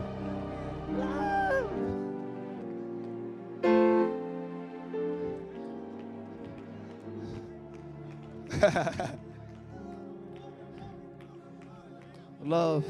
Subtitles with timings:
[12.42, 12.84] Love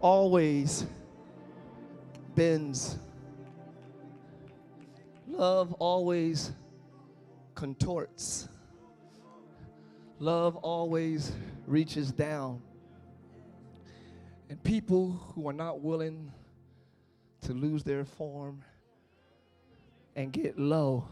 [0.00, 0.86] always
[2.34, 2.98] bends.
[5.28, 6.52] Love always
[7.54, 8.48] contorts.
[10.18, 11.32] Love always
[11.66, 12.60] reaches down.
[14.50, 16.30] And people who are not willing
[17.42, 18.62] to lose their form
[20.16, 21.08] and get low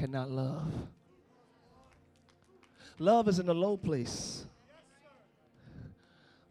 [0.00, 0.72] cannot love.
[2.98, 4.46] Love is in a low place.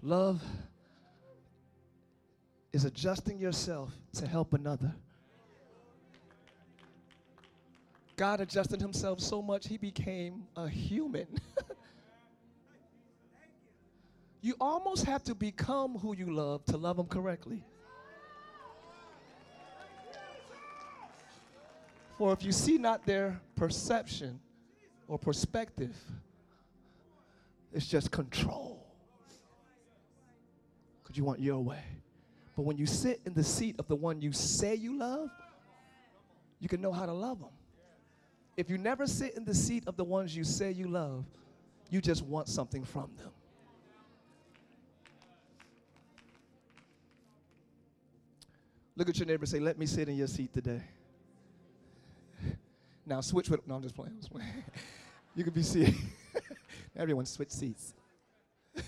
[0.04, 0.40] Love
[2.72, 4.94] is adjusting yourself to help another.
[8.16, 11.26] God adjusted himself so much, he became a human.
[14.42, 17.64] you almost have to become who you love to love them correctly.
[22.20, 24.42] For if you see not their perception
[25.08, 25.96] or perspective,
[27.72, 28.86] it's just control.
[31.02, 31.82] Because you want your way.
[32.58, 35.30] But when you sit in the seat of the one you say you love,
[36.60, 37.52] you can know how to love them.
[38.58, 41.24] If you never sit in the seat of the ones you say you love,
[41.90, 43.32] you just want something from them.
[48.98, 50.82] Look at your neighbor say, Let me sit in your seat today.
[53.10, 54.12] Now switch with, no, I'm just playing.
[54.12, 54.48] I'm just playing.
[55.36, 55.96] you could be seated.
[56.96, 57.96] Everyone switch seats.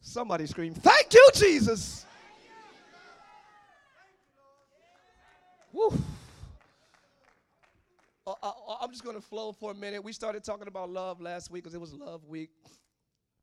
[0.00, 2.04] Somebody scream, Thank you, Jesus.
[5.72, 5.96] Woo.
[8.26, 8.52] Uh, I,
[8.82, 10.02] I'm just going to flow for a minute.
[10.02, 12.50] We started talking about love last week because it was Love Week.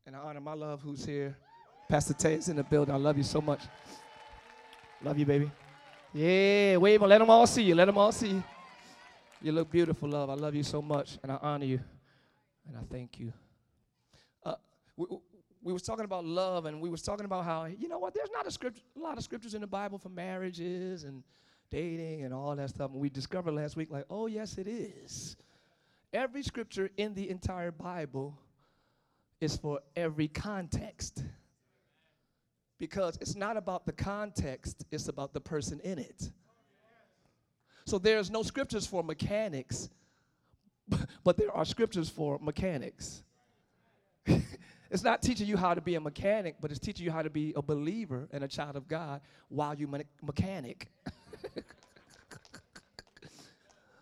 [0.06, 1.34] And I honor my love who's here.
[1.88, 2.94] Pastor Tay is in the building.
[2.94, 3.62] I love you so much.
[5.02, 5.50] Love you, baby.
[6.12, 7.02] Yeah, wave.
[7.02, 7.74] Let them all see you.
[7.74, 8.42] Let them all see you.
[9.42, 10.30] You look beautiful, love.
[10.30, 11.80] I love you so much, and I honor you,
[12.66, 13.32] and I thank you.
[14.44, 14.54] Uh,
[14.96, 15.06] we,
[15.62, 18.14] we was talking about love, and we was talking about how you know what?
[18.14, 21.22] There's not a script, a lot of scriptures in the Bible for marriages and
[21.70, 22.90] dating and all that stuff.
[22.90, 25.36] And we discovered last week, like, oh yes, it is.
[26.12, 28.34] Every scripture in the entire Bible
[29.40, 31.22] is for every context.
[32.78, 36.30] Because it's not about the context, it's about the person in it.
[37.84, 39.88] So there's no scriptures for mechanics,
[41.24, 43.22] but there are scriptures for mechanics.
[44.90, 47.30] it's not teaching you how to be a mechanic, but it's teaching you how to
[47.30, 50.88] be a believer and a child of God while you me- mechanic.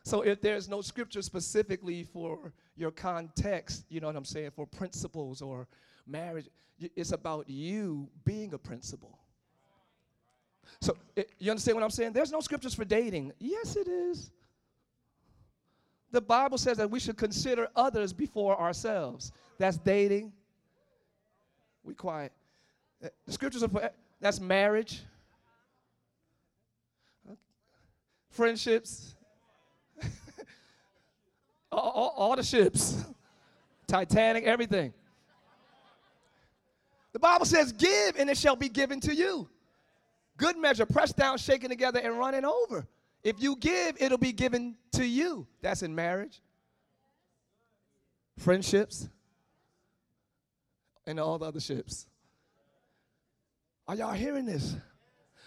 [0.02, 4.66] so if there's no scripture specifically for your context, you know what I'm saying, for
[4.66, 5.68] principles or
[6.06, 9.18] marriage, it's about you being a principle.
[10.80, 12.12] So it, you understand what I'm saying?
[12.12, 13.32] There's no scriptures for dating.
[13.38, 14.30] Yes, it is.
[16.10, 19.32] The Bible says that we should consider others before ourselves.
[19.58, 20.32] That's dating.
[21.84, 22.32] We quiet.
[23.04, 23.90] Uh, the scriptures are for
[24.20, 25.02] that's marriage,
[28.30, 29.14] friendships,
[31.70, 33.04] all, all, all the ships,
[33.86, 34.94] Titanic, everything.
[37.16, 39.48] The Bible says, Give and it shall be given to you.
[40.36, 42.86] Good measure, pressed down, shaken together, and running over.
[43.24, 45.46] If you give, it'll be given to you.
[45.62, 46.42] That's in marriage,
[48.36, 49.08] friendships,
[51.06, 52.06] and all the other ships.
[53.88, 54.76] Are y'all hearing this?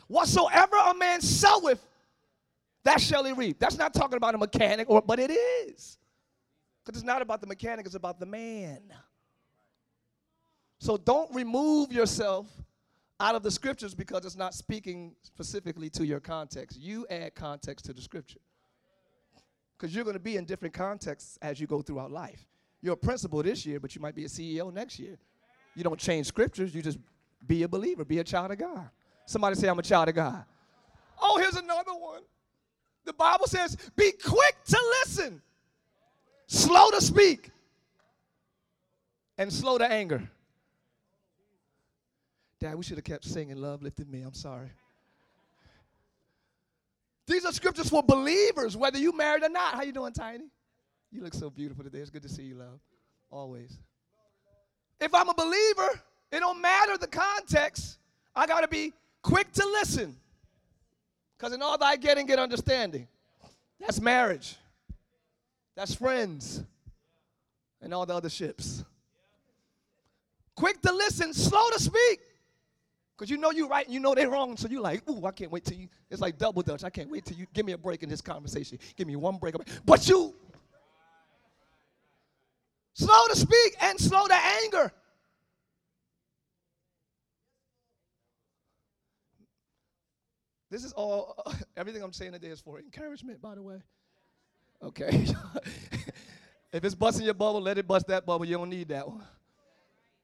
[0.07, 1.85] Whatsoever a man soweth,
[2.83, 3.59] that shall he reap.
[3.59, 5.99] That's not talking about a mechanic, or but it is.
[6.83, 8.81] Because it's not about the mechanic, it's about the man.
[10.79, 12.47] So don't remove yourself
[13.19, 16.79] out of the scriptures because it's not speaking specifically to your context.
[16.79, 18.39] You add context to the scripture.
[19.77, 22.45] Because you're going to be in different contexts as you go throughout life.
[22.81, 25.17] You're a principal this year, but you might be a CEO next year.
[25.75, 26.97] You don't change scriptures, you just
[27.45, 28.89] be a believer, be a child of God.
[29.25, 30.43] Somebody say, I'm a child of God.
[31.21, 32.21] Oh, here's another one.
[33.05, 35.41] The Bible says, be quick to listen,
[36.47, 37.51] slow to speak,
[39.37, 40.29] and slow to anger.
[42.59, 44.21] Dad, we should have kept singing Love Lifted Me.
[44.21, 44.69] I'm sorry.
[47.25, 49.75] These are scriptures for believers, whether you married or not.
[49.75, 50.45] How you doing, Tiny?
[51.11, 51.99] You look so beautiful today.
[51.99, 52.79] It's good to see you, love.
[53.31, 53.77] Always.
[54.99, 56.01] If I'm a believer,
[56.31, 57.97] it don't matter the context.
[58.35, 60.17] I got to be quick to listen.
[61.37, 63.07] Because in all thy getting, get understanding.
[63.79, 64.57] That's marriage.
[65.75, 66.63] That's friends.
[67.81, 68.83] And all the other ships.
[70.55, 72.19] Quick to listen, slow to speak.
[73.19, 74.55] Because you know you're right and you know they're wrong.
[74.55, 75.89] So you're like, ooh, I can't wait till you.
[76.09, 76.85] It's like double dutch.
[76.85, 78.79] I can't wait till you give me a break in this conversation.
[78.95, 79.55] Give me one break.
[79.83, 80.33] But you
[82.93, 84.33] slow to speak and slow to
[84.63, 84.93] anger.
[90.71, 91.43] This is all,
[91.75, 93.81] everything I'm saying today is for encouragement, by the way.
[94.81, 95.25] Okay.
[96.71, 98.45] if it's busting your bubble, let it bust that bubble.
[98.45, 99.25] You don't need that one.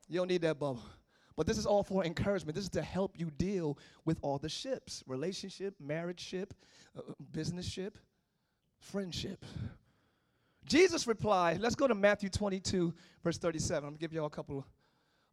[0.07, 0.81] You don't need that bubble.
[1.35, 2.55] But this is all for encouragement.
[2.55, 6.53] This is to help you deal with all the ships relationship, marriage ship,
[6.97, 7.01] uh,
[7.31, 7.97] business ship,
[8.79, 9.43] friendship.
[10.65, 12.93] Jesus replied, let's go to Matthew 22,
[13.23, 13.77] verse 37.
[13.77, 14.65] I'm going to give you all a couple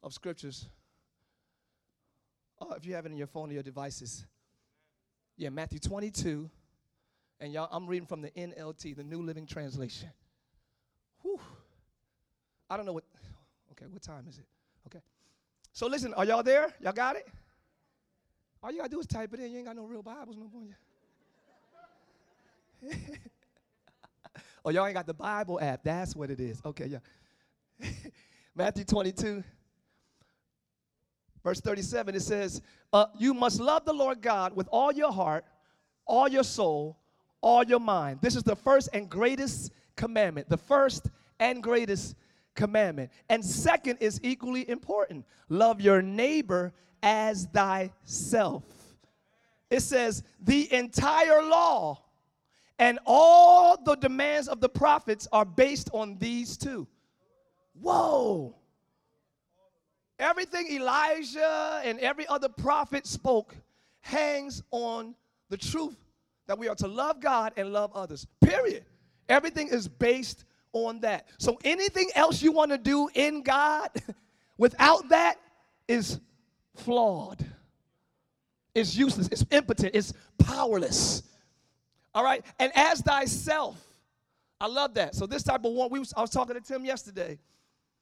[0.03, 0.69] of scriptures.
[2.61, 4.27] Uh, if you have it in your phone or your devices.
[5.37, 6.51] Yeah, Matthew 22.
[7.41, 10.11] And y'all, I'm reading from the NLT, the New Living Translation.
[11.23, 11.41] Whew.
[12.69, 13.05] I don't know what,
[13.73, 14.45] okay, what time is it?
[15.73, 16.73] So listen, are y'all there?
[16.81, 17.27] Y'all got it?
[18.63, 19.51] All you gotta do is type it in.
[19.51, 20.77] You ain't got no real Bibles no more.
[24.65, 25.83] oh, y'all ain't got the Bible app.
[25.83, 26.61] That's what it is.
[26.65, 26.99] Okay, yeah.
[28.55, 29.43] Matthew 22,
[31.43, 32.61] verse 37, it says,
[32.93, 35.45] uh, You must love the Lord God with all your heart,
[36.07, 36.99] all your soul,
[37.41, 38.19] all your mind.
[38.21, 40.49] This is the first and greatest commandment.
[40.49, 41.09] The first
[41.41, 42.15] and greatest
[42.55, 43.11] commandment.
[43.29, 46.73] And second is equally important love your neighbor
[47.03, 48.65] as thyself.
[49.71, 52.03] It says, The entire law
[52.79, 56.87] and all the demands of the prophets are based on these two.
[57.81, 58.55] Whoa.
[60.19, 63.57] Everything Elijah and every other prophet spoke
[64.01, 65.15] hangs on
[65.49, 65.97] the truth
[66.47, 68.27] that we are to love God and love others.
[68.41, 68.85] Period.
[69.29, 71.29] Everything is based on that.
[71.39, 73.91] So anything else you want to do in God
[74.59, 75.37] without that
[75.89, 76.21] is
[76.77, 77.45] flawed.
[78.75, 79.29] It's useless.
[79.29, 79.95] It's impotent.
[79.95, 81.23] It's powerless.
[82.15, 82.45] All right.
[82.59, 83.81] And as thyself,
[84.61, 85.15] I love that.
[85.15, 87.39] So this type of one, we was, I was talking to Tim yesterday,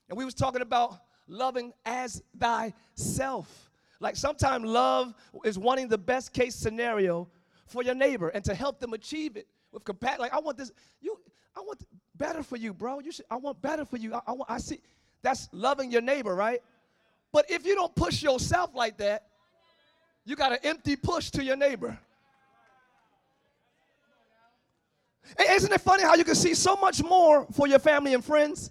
[0.08, 3.70] and we was talking about loving as thyself.
[4.00, 5.14] Like sometimes love
[5.44, 7.28] is wanting the best case scenario
[7.66, 10.20] for your neighbor and to help them achieve it with compassion.
[10.20, 11.18] Like I want this, you,
[11.56, 11.82] I want
[12.20, 13.00] better for you, bro.
[13.00, 13.24] You should.
[13.28, 14.14] I want better for you.
[14.14, 14.78] I, I, want, I see.
[15.22, 16.62] That's loving your neighbor, right?
[17.32, 19.24] But if you don't push yourself like that,
[20.24, 21.98] you got an empty push to your neighbor.
[25.48, 28.70] Isn't it funny how you can see so much more for your family and friends?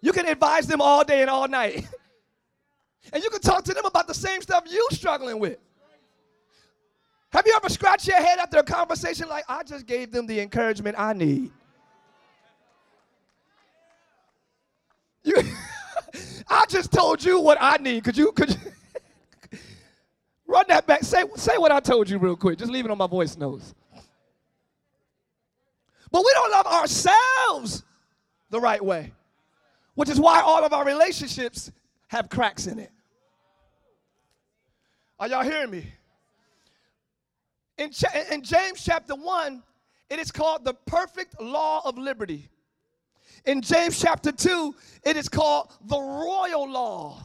[0.00, 1.86] You can advise them all day and all night.
[3.12, 5.58] and you can talk to them about the same stuff you're struggling with.
[7.32, 10.40] Have you ever scratched your head after a conversation like, I just gave them the
[10.40, 11.50] encouragement I need?
[15.24, 15.34] You,
[16.48, 18.04] I just told you what I need.
[18.04, 19.58] Could you, could you
[20.46, 21.02] run that back?
[21.02, 22.58] Say, say what I told you real quick.
[22.58, 23.74] Just leave it on my voice notes.
[26.10, 27.84] But we don't love ourselves
[28.50, 29.12] the right way,
[29.94, 31.72] which is why all of our relationships
[32.08, 32.90] have cracks in it.
[35.18, 35.86] Are y'all hearing me?
[37.78, 37.90] In,
[38.30, 39.62] in James chapter 1,
[40.10, 42.50] it is called the perfect law of liberty.
[43.44, 47.20] In James chapter 2, it is called the royal law.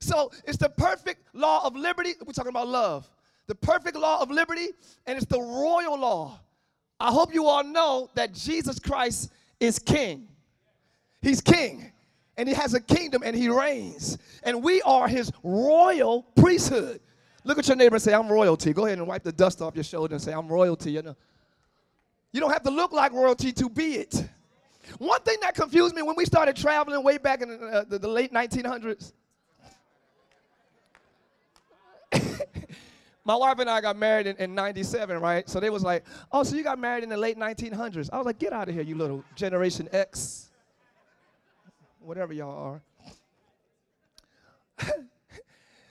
[0.00, 2.14] so it's the perfect law of liberty.
[2.24, 3.08] We're talking about love.
[3.46, 4.68] The perfect law of liberty,
[5.06, 6.40] and it's the royal law.
[7.00, 10.28] I hope you all know that Jesus Christ is king.
[11.22, 11.92] He's king,
[12.36, 14.18] and he has a kingdom, and he reigns.
[14.42, 17.00] And we are his royal priesthood.
[17.44, 18.72] Look at your neighbor and say, I'm royalty.
[18.72, 20.92] Go ahead and wipe the dust off your shoulder and say, I'm royalty.
[20.92, 21.16] You know,
[22.32, 24.28] you don't have to look like royalty to be it.
[24.96, 28.08] One thing that confused me when we started traveling way back in uh, the, the
[28.08, 29.12] late 1900s,
[33.24, 35.48] my wife and I got married in, in 97, right?
[35.48, 38.08] So they was like, oh, so you got married in the late 1900s.
[38.12, 40.50] I was like, get out of here, you little Generation X.
[42.00, 42.80] Whatever y'all
[44.78, 44.86] are.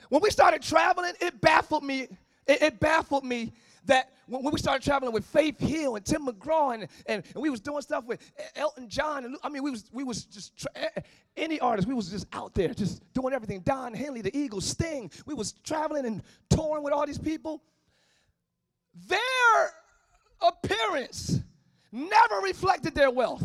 [0.10, 2.08] when we started traveling, it baffled me.
[2.48, 3.54] It, it baffled me
[3.88, 7.50] that when, we started traveling with Faith Hill and Tim McGraw and, and, and we
[7.50, 8.20] was doing stuff with
[8.56, 10.72] Elton John and I mean we was we was just tra-
[11.36, 13.62] any artist we was just out there just doing everything.
[13.62, 15.12] Don Henley, the Eagles, Sting.
[15.26, 17.62] We was traveling and touring with all these people.
[19.08, 19.20] Their
[20.42, 21.40] appearance
[21.92, 23.44] never reflected their wealth.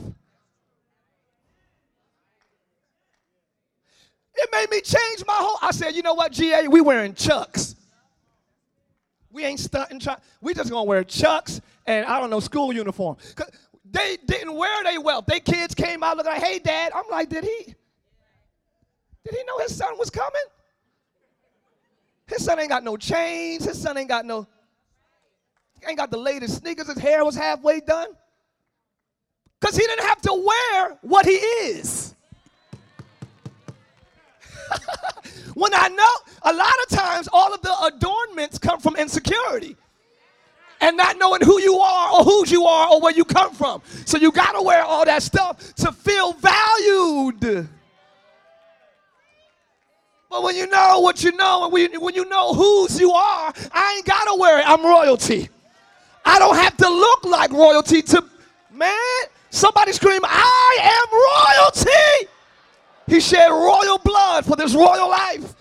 [4.34, 5.58] It made me change my whole.
[5.60, 7.76] I said, you know what, GA, we wearing chucks.
[9.32, 9.98] We ain't stunting.
[9.98, 13.16] Try, we just gonna wear chucks and I don't know school uniform.
[13.90, 15.26] They didn't wear their wealth.
[15.26, 16.92] They kids came out looking like, hey, dad.
[16.94, 17.74] I'm like, did he?
[19.24, 20.42] Did he know his son was coming?
[22.26, 23.64] His son ain't got no chains.
[23.64, 24.46] His son ain't got no,
[25.86, 26.88] ain't got the latest sneakers.
[26.88, 28.08] His hair was halfway done.
[29.60, 32.14] Because he didn't have to wear what he is.
[35.62, 39.76] when I know, a lot of times all of the adornments come from insecurity
[40.80, 43.80] and not knowing who you are or whose you are or where you come from.
[44.04, 47.68] So you got to wear all that stuff to feel valued.
[50.28, 53.94] But when you know what you know and when, you know whose you are, I
[53.96, 54.68] ain't got to wear it.
[54.68, 55.48] I'm royalty.
[56.24, 58.24] I don't have to look like royalty to,
[58.72, 58.98] man,
[59.50, 62.31] somebody scream, I am royalty.
[63.12, 65.54] He shed royal blood for this royal life.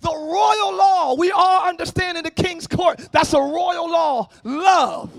[0.00, 5.12] The royal law, we all understand in the king's court, that's a royal law, love.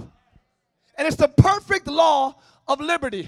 [0.98, 3.28] And it's the perfect law of liberty.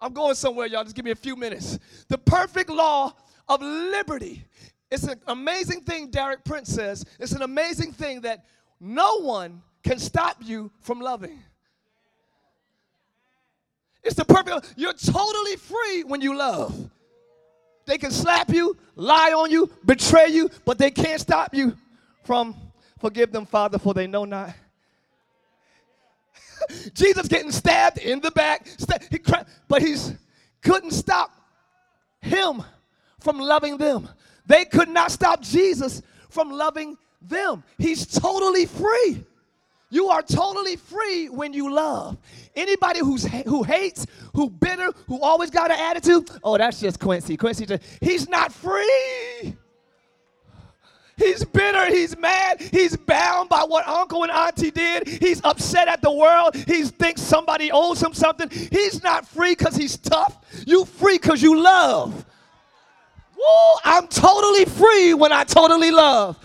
[0.00, 0.82] I'm going somewhere, y'all.
[0.82, 1.78] Just give me a few minutes.
[2.08, 3.14] The perfect law
[3.48, 4.44] of liberty.
[4.90, 7.04] It's an amazing thing, Derek Prince says.
[7.20, 8.46] It's an amazing thing that
[8.80, 11.38] no one can stop you from loving.
[14.02, 16.90] It's the perfect, you're totally free when you love.
[17.86, 21.76] They can slap you, lie on you, betray you, but they can't stop you
[22.24, 22.54] from
[23.00, 24.54] forgive them, Father, for they know not.
[26.94, 28.66] Jesus getting stabbed in the back,
[29.10, 29.18] he
[29.68, 30.14] but he's
[30.62, 31.30] couldn't stop
[32.20, 32.62] him
[33.18, 34.08] from loving them.
[34.46, 37.64] They could not stop Jesus from loving them.
[37.78, 39.24] He's totally free.
[39.90, 42.16] You are totally free when you love.
[42.54, 47.36] Anybody who's who hates, who bitter, who always got an attitude, oh, that's just Quincy.
[47.36, 49.56] Quincy, just, he's not free.
[51.20, 51.86] He's bitter.
[51.86, 52.62] He's mad.
[52.62, 55.06] He's bound by what uncle and auntie did.
[55.06, 56.56] He's upset at the world.
[56.56, 58.48] He thinks somebody owes him something.
[58.48, 60.38] He's not free because he's tough.
[60.66, 62.24] You free because you love.
[63.36, 66.38] Woo, I'm totally free when I totally love.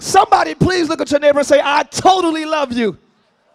[0.00, 2.98] Somebody please look at your neighbor and say, I totally love you.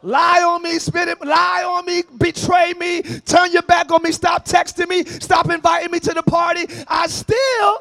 [0.03, 4.11] Lie on me, spit it, lie on me, betray me, turn your back on me,
[4.11, 6.67] stop texting me, stop inviting me to the party.
[6.87, 7.79] I still,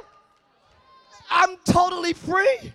[1.30, 2.72] I'm totally free.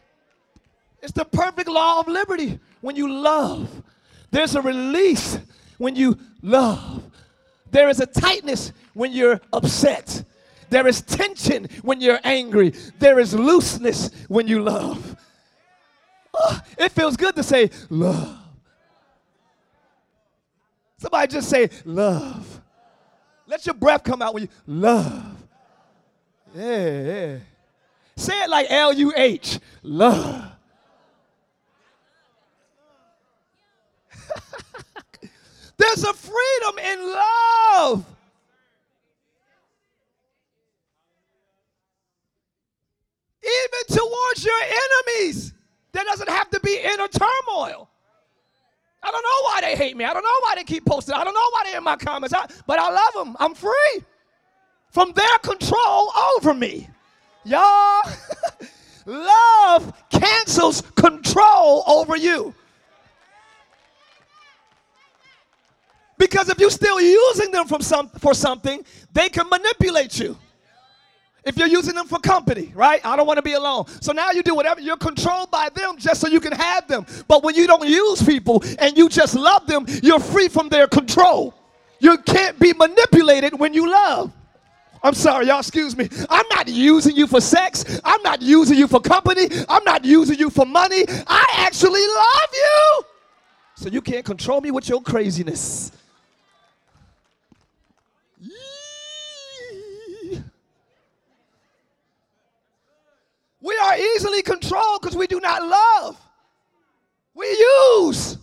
[1.02, 3.82] It's the perfect law of liberty when you love.
[4.30, 5.40] There's a release
[5.80, 7.02] when you love.
[7.72, 10.24] There is a tightness when you're upset.
[10.70, 12.74] There is tension when you're angry.
[13.00, 15.16] There is looseness when you love.
[16.34, 18.38] Oh, it feels good to say love.
[20.98, 22.62] Somebody just say love.
[23.48, 25.36] Let your breath come out when you love.
[26.56, 27.38] Yeah, yeah.
[28.16, 29.60] Say it like L U H.
[29.82, 30.52] Love.
[35.78, 38.06] There's a freedom in love.
[43.42, 45.54] Even towards your enemies.
[45.92, 47.90] There doesn't have to be inner turmoil.
[49.02, 50.04] I don't know why they hate me.
[50.06, 51.16] I don't know why they keep posting.
[51.16, 52.34] I don't know why they're in my comments.
[52.34, 53.38] I, but I love them.
[53.40, 54.04] I'm free
[54.92, 56.90] from their control over me.
[57.46, 58.02] Y'all,
[59.06, 62.54] love cancels control over you.
[66.18, 70.38] Because if you're still using them from some, for something, they can manipulate you.
[71.46, 73.04] If you're using them for company, right?
[73.06, 73.86] I don't want to be alone.
[74.02, 74.82] So now you do whatever.
[74.82, 77.06] You're controlled by them just so you can have them.
[77.28, 80.88] But when you don't use people and you just love them, you're free from their
[80.88, 81.54] control.
[82.00, 84.32] You can't be manipulated when you love.
[85.02, 86.10] I'm sorry, y'all, excuse me.
[86.30, 88.02] I'm not using you for sex.
[88.04, 89.48] I'm not using you for company.
[89.70, 91.06] I'm not using you for money.
[91.08, 93.04] I actually love you.
[93.76, 95.92] So you can't control me with your craziness.
[103.62, 106.20] We are easily controlled because we do not love.
[107.34, 108.38] We use.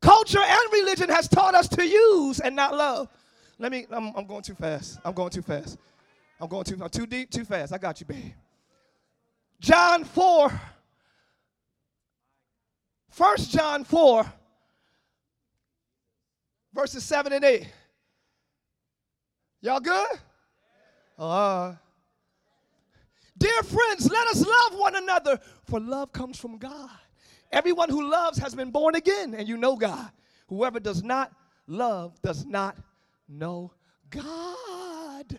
[0.00, 3.08] Culture and religion has taught us to use and not love.
[3.58, 4.98] Let me, I'm, I'm going too fast.
[5.04, 5.78] I'm going too fast.
[6.40, 7.72] I'm going too, I'm too deep, too fast.
[7.72, 8.32] I got you, babe.
[9.60, 10.60] John 4.
[13.16, 14.32] 1 John 4,
[16.74, 17.68] verses 7 and 8.
[19.60, 20.18] Y'all good?
[21.16, 21.74] Uh,
[23.36, 26.90] Dear friends, let us love one another, for love comes from God.
[27.50, 30.10] Everyone who loves has been born again, and you know God.
[30.48, 31.32] Whoever does not
[31.66, 32.76] love does not
[33.28, 33.72] know
[34.10, 35.38] God.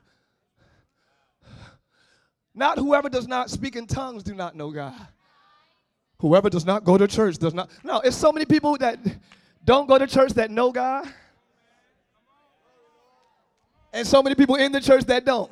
[2.54, 4.96] Not whoever does not speak in tongues do not know God.
[6.20, 7.70] Whoever does not go to church does not.
[7.84, 8.98] No, it's so many people that
[9.64, 11.06] don't go to church that know God.
[13.92, 15.52] And so many people in the church that don't.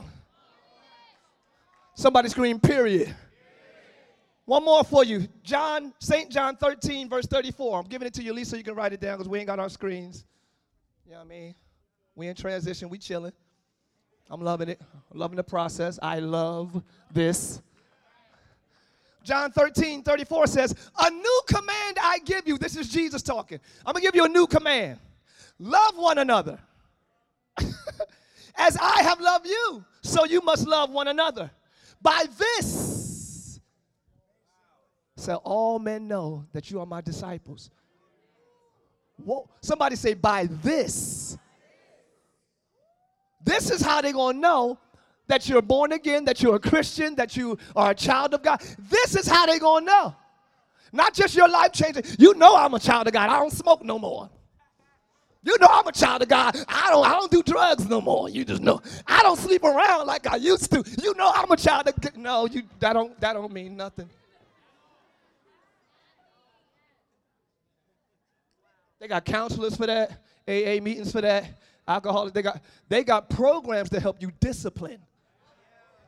[1.96, 3.16] Somebody scream, period.
[4.46, 5.28] One more for you.
[5.44, 6.30] John, St.
[6.30, 7.80] John 13, verse 34.
[7.80, 9.48] I'm giving it to you, Lisa, so you can write it down because we ain't
[9.48, 10.26] got our screens.
[11.06, 11.56] You know what I mean?
[12.16, 13.32] We in transition, we chilling.
[14.30, 14.82] I'm loving it.
[15.14, 16.00] Loving the process.
[16.02, 16.82] I love
[17.12, 17.62] this.
[19.24, 22.58] John 13, 34 says, A new command I give you.
[22.58, 23.60] This is Jesus talking.
[23.86, 25.00] I'm going to give you a new command.
[25.60, 26.60] Love one another.
[28.56, 31.50] As I have loved you, so you must love one another.
[32.04, 33.62] By this
[35.24, 37.72] shall all men know that you are my disciples.
[39.24, 39.50] Whoa.
[39.62, 41.38] Somebody say, by this.
[43.46, 44.78] This is how they're going to know
[45.28, 48.62] that you're born again, that you're a Christian, that you are a child of God.
[48.78, 50.16] This is how they're going to know.
[50.92, 52.04] Not just your life changing.
[52.20, 53.30] You know I'm a child of God.
[53.30, 54.30] I don't smoke no more.
[55.44, 56.56] You know I'm a child of God.
[56.68, 58.30] I don't I don't do drugs no more.
[58.30, 58.82] You just know.
[59.06, 60.84] I don't sleep around like I used to.
[61.02, 62.16] You know I'm a child of God.
[62.16, 64.10] No, you that don't that don't mean nothing.
[69.00, 70.12] They got counselors for that,
[70.48, 71.46] AA meetings for that,
[71.86, 72.32] alcoholics.
[72.32, 75.00] They got they got programs to help you discipline.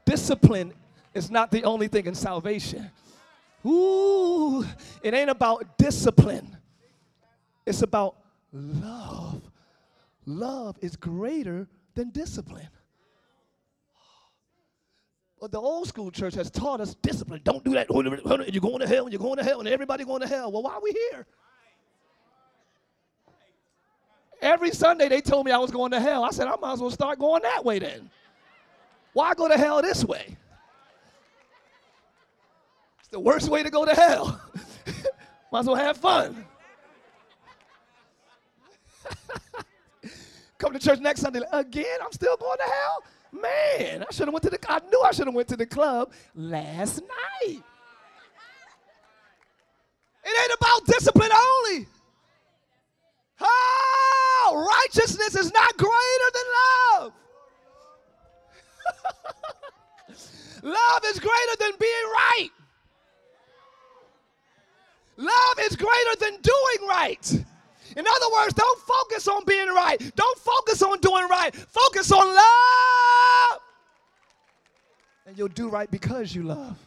[0.06, 0.74] Discipline
[1.14, 2.90] is not the only thing in salvation.
[3.66, 4.64] Ooh,
[5.04, 6.56] it ain't about discipline.
[7.66, 8.16] It's about
[8.60, 9.42] love.
[10.26, 12.68] Love is greater than discipline.
[15.40, 17.42] But the old school church has taught us discipline.
[17.44, 17.88] Don't do that.
[17.90, 20.52] You're going to hell, and you're going to hell, and everybody going to hell.
[20.52, 21.28] Well, why are we here?
[24.42, 26.24] Every Sunday they told me I was going to hell.
[26.24, 28.10] I said, I might as well start going that way then.
[29.14, 30.38] Why go to hell this way?
[33.00, 34.42] It's the worst way to go to hell.
[35.52, 36.46] might as well have fun.
[40.66, 42.00] Come to church next Sunday again.
[42.04, 43.04] I'm still going to hell.
[43.32, 44.58] Man, I should have went to the.
[44.68, 47.62] I knew I should have went to the club last night.
[50.24, 51.86] It ain't about discipline only.
[53.42, 56.44] Oh, righteousness is not greater than
[56.98, 57.14] love.
[60.64, 62.50] love is greater than being right.
[65.18, 67.46] Love is greater than doing right.
[67.96, 70.00] In other words, don't focus on being right.
[70.16, 71.56] Don't focus on doing right.
[71.56, 73.62] Focus on love.
[75.26, 76.78] And you'll do right because you love.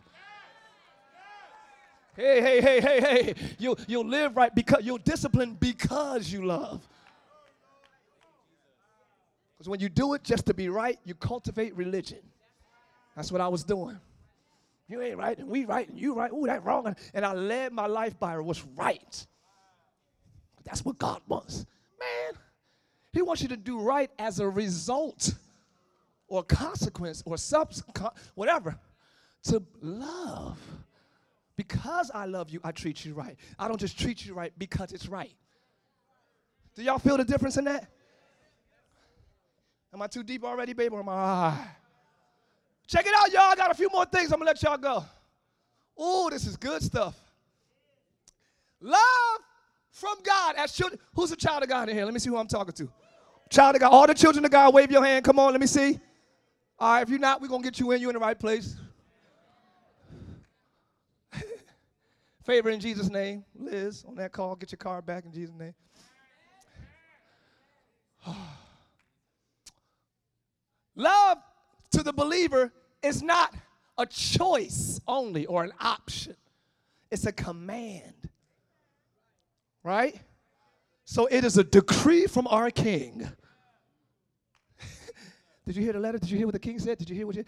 [2.15, 3.35] Hey, hey, hey, hey, hey.
[3.59, 6.87] You'll, you'll live right because you'll discipline because you love.
[9.57, 12.19] Because when you do it just to be right, you cultivate religion.
[13.17, 13.99] That's what I was doing.
[14.89, 16.33] You ain't right, and we right, and you right.
[16.33, 16.95] Ooh, that wrong.
[17.13, 19.27] And I led my life by what's right.
[20.69, 21.65] That's what God wants.
[21.99, 22.39] Man,
[23.13, 25.35] He wants you to do right as a result
[26.29, 27.83] or consequence or subs,
[28.35, 28.79] whatever,
[29.45, 30.59] to love.
[31.57, 33.37] Because I love you, I treat you right.
[33.59, 35.33] I don't just treat you right because it's right.
[36.77, 37.91] Do y'all feel the difference in that?
[39.93, 40.95] Am I too deep already, baby?
[40.95, 41.57] Or am I?
[42.87, 43.51] Check it out, y'all.
[43.51, 44.33] I got a few more things.
[44.33, 45.03] I'm gonna let y'all go.
[45.97, 47.17] Oh, this is good stuff.
[48.81, 49.41] Love
[49.99, 51.01] from God as children.
[51.15, 52.05] Who's a child of God in here?
[52.05, 52.89] Let me see who I'm talking to.
[53.51, 53.91] Child of God.
[53.91, 55.25] All the children of God, wave your hand.
[55.25, 55.99] Come on, let me see.
[56.79, 58.01] All right, if you're not, we're going to get you in.
[58.01, 58.77] You're in the right place.
[62.45, 63.45] Favor in Jesus' name.
[63.57, 65.75] Liz, on that call, get your car back in Jesus' name.
[70.95, 71.39] Love
[71.93, 73.55] to the believer is not
[73.97, 76.37] a choice only or an option,
[77.11, 78.28] it's a command
[79.89, 80.15] right?
[81.05, 83.27] So it is a decree from our king.
[85.67, 86.19] Did you hear the letter?
[86.19, 86.99] Did you hear what the king said?
[86.99, 87.45] Did you hear what you,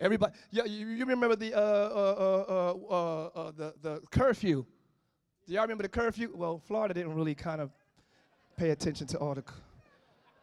[0.00, 0.32] everybody?
[0.50, 4.64] Yeah, you, you remember the uh, uh, uh, uh, the the curfew?
[5.46, 6.32] Do y'all remember the curfew?
[6.34, 7.70] Well, Florida didn't really kind of
[8.56, 9.44] pay attention to all the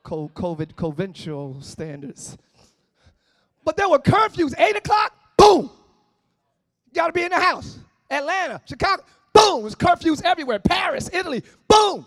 [0.05, 2.37] COVID conventional standards,
[3.65, 4.53] but there were curfews.
[4.59, 5.71] Eight o'clock, boom,
[6.87, 7.79] you got to be in the house.
[8.11, 9.61] Atlanta, Chicago, Boom.
[9.61, 10.59] It was curfews everywhere.
[10.59, 11.43] Paris, Italy.
[11.67, 12.05] Boom.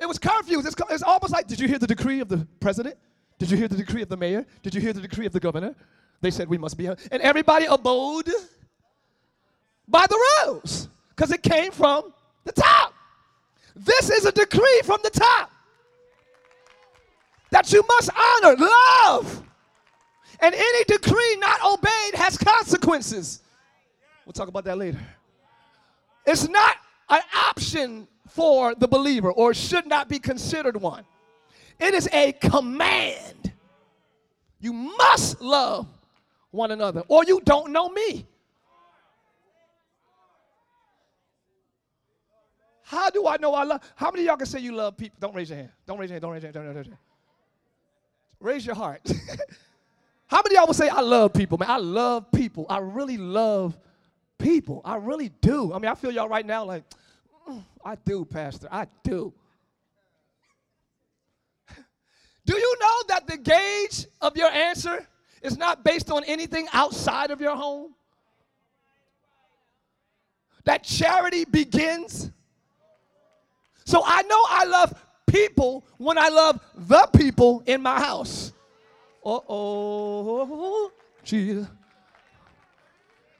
[0.00, 0.66] It was curfews.
[0.66, 2.96] It's, it's almost like, did you hear the decree of the president?
[3.38, 4.44] Did you hear the decree of the mayor?
[4.62, 5.74] Did you hear the decree of the governor?
[6.20, 6.86] They said we must be.
[6.86, 8.30] And everybody abode
[9.88, 10.88] by the rules.
[11.10, 12.12] because it came from
[12.44, 12.94] the top.
[13.76, 15.50] This is a decree from the top
[17.50, 19.42] that you must honor, love.
[20.40, 23.40] And any decree not obeyed has consequences.
[24.26, 24.98] We'll talk about that later.
[26.26, 26.76] It's not
[27.08, 31.04] an option for the believer or should not be considered one.
[31.78, 33.52] It is a command.
[34.60, 35.86] You must love
[36.50, 38.26] one another or you don't know me.
[42.82, 43.80] How do I know I love?
[43.96, 45.16] How many of y'all can say you love people?
[45.18, 45.70] Don't raise your hand.
[45.86, 46.22] Don't raise your hand.
[46.22, 46.54] Don't raise your hand.
[46.54, 46.98] Don't raise your hand.
[48.38, 49.00] Raise your heart.
[50.26, 51.70] How many of y'all will say I love people, man?
[51.70, 52.66] I love people.
[52.68, 53.78] I really love
[54.42, 54.82] people.
[54.84, 55.72] I really do.
[55.72, 56.84] I mean, I feel y'all right now like,
[57.48, 58.68] mm, I do, Pastor.
[58.70, 59.32] I do.
[62.44, 65.06] Do you know that the gauge of your answer
[65.42, 67.94] is not based on anything outside of your home?
[70.64, 72.32] That charity begins
[73.84, 74.94] so I know I love
[75.26, 78.52] people when I love the people in my house.
[79.24, 80.90] Uh oh,
[81.24, 81.66] Jesus.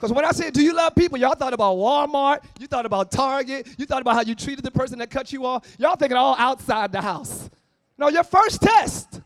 [0.02, 1.16] Because when I said, Do you love people?
[1.16, 4.70] Y'all thought about Walmart, you thought about Target, you thought about how you treated the
[4.72, 5.64] person that cut you off.
[5.78, 7.48] Y'all thinking all outside the house.
[7.96, 9.20] No, your first test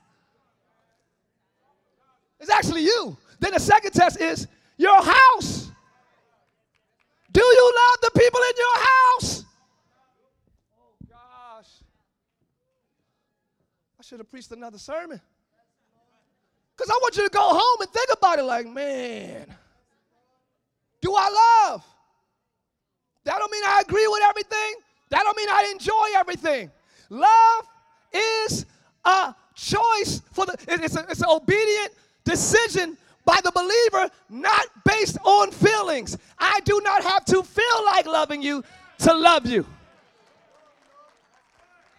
[2.39, 3.17] is actually you.
[3.41, 5.71] Then the second test is your house.
[7.33, 9.45] Do you love the people in your house?
[10.79, 11.71] Oh, gosh.
[13.99, 15.23] I should have preached another sermon.
[16.77, 19.57] Because I want you to go home and think about it like, man,
[21.07, 21.85] do I love?
[23.25, 24.75] That don't mean I agree with everything.
[25.11, 26.69] That don't mean I enjoy everything.
[27.11, 27.65] Love
[28.13, 28.67] is
[29.05, 31.93] a choice for the, it's, a, it's an obedient
[32.25, 36.19] decision by the believer, not based on feelings.
[36.41, 38.65] I do not have to feel like loving you
[38.99, 39.65] to love you.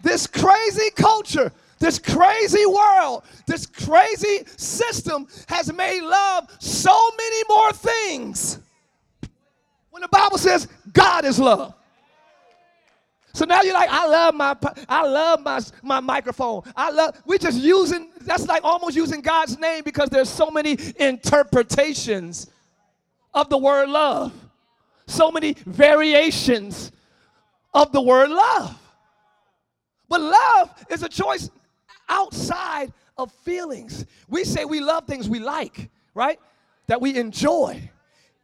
[0.04, 7.72] This crazy culture this crazy world, this crazy system has made love so many more
[7.72, 8.58] things.
[9.98, 11.74] When the Bible says God is love.
[13.34, 14.56] So now you're like, I love my,
[14.88, 16.62] I love my, my microphone.
[16.76, 20.78] I love, We're just using, that's like almost using God's name because there's so many
[21.00, 22.46] interpretations
[23.34, 24.34] of the word love.
[25.08, 26.92] So many variations
[27.74, 28.80] of the word love.
[30.10, 31.50] But love is a choice
[32.08, 34.06] outside of feelings.
[34.28, 36.40] We say we love things we like, right?
[36.86, 37.90] That we enjoy.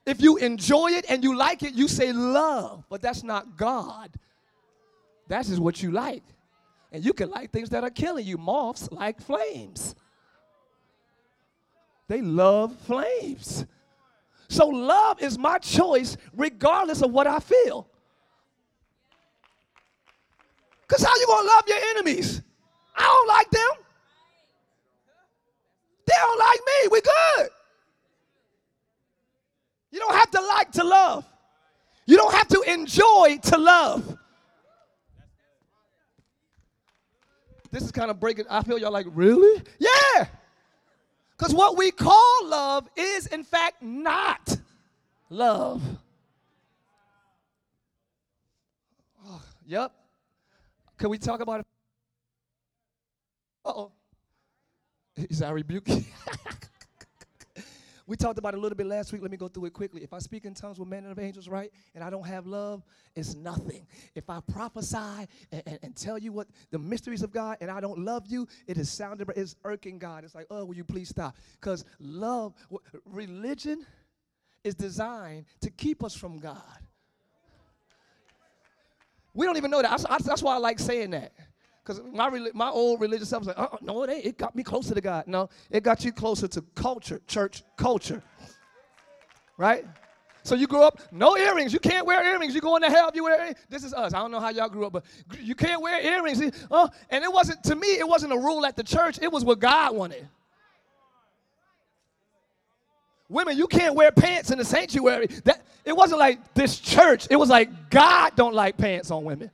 [0.06, 4.10] If you enjoy it and you like it, you say love, but that's not God.
[5.28, 6.24] That's just what you like.
[6.92, 8.38] And you can like things that are killing you.
[8.38, 9.96] Moths like flames,
[12.08, 13.66] they love flames.
[14.50, 17.88] So, love is my choice regardless of what I feel.
[20.88, 22.42] Because how you going to love your enemies?
[22.96, 23.86] I don't like them.
[26.06, 26.88] They don't like me.
[26.92, 27.50] We good.
[29.94, 31.24] You don't have to like to love.
[32.08, 34.18] You don't have to enjoy to love.
[37.70, 38.46] This is kind of breaking.
[38.50, 39.62] I feel y'all like, really?
[39.78, 40.26] Yeah.
[41.38, 44.58] Because what we call love is, in fact, not
[45.30, 45.82] love.
[49.26, 49.94] Oh, yep.
[50.98, 51.66] Can we talk about it?
[53.64, 53.92] Uh oh.
[55.16, 55.88] Is that rebuke?
[58.06, 59.22] we talked about it a little bit last week.
[59.22, 60.04] Let me go through it quickly.
[60.04, 62.46] If I speak in tongues with men and of angels, right, and I don't have
[62.46, 62.84] love,
[63.16, 63.88] it's nothing.
[64.16, 64.98] If I prophesy
[65.52, 68.48] and, and, and, tell you what the mysteries of God and I don't love you,
[68.68, 70.24] it is sounding, it's irking God.
[70.24, 71.36] It's like, oh, will you please stop?
[71.60, 72.54] Because love,
[73.06, 73.86] religion
[74.64, 76.62] is designed to keep us from God.
[79.34, 80.04] We don't even know that.
[80.10, 81.34] That's, that's why I like saying that.
[81.84, 84.26] Because my, my old religious self was like, oh, no, it ain't.
[84.26, 85.26] It got me closer to God.
[85.28, 88.24] No, it got you closer to culture, church culture.
[89.58, 89.86] Right?
[90.44, 91.72] So you grew up, no earrings.
[91.74, 92.54] You can't wear earrings.
[92.54, 93.58] You go into hell if you wear earrings.
[93.70, 94.14] This is us.
[94.14, 95.06] I don't know how y'all grew up, but
[95.40, 96.42] you can't wear earrings.
[96.70, 99.20] Oh, and it wasn't, to me, it wasn't a rule at the church.
[99.22, 100.28] It was what God wanted.
[103.30, 105.28] Women, you can't wear pants in the sanctuary.
[105.46, 107.28] That, it wasn't like this church.
[107.30, 109.50] It was like God don't like pants on women.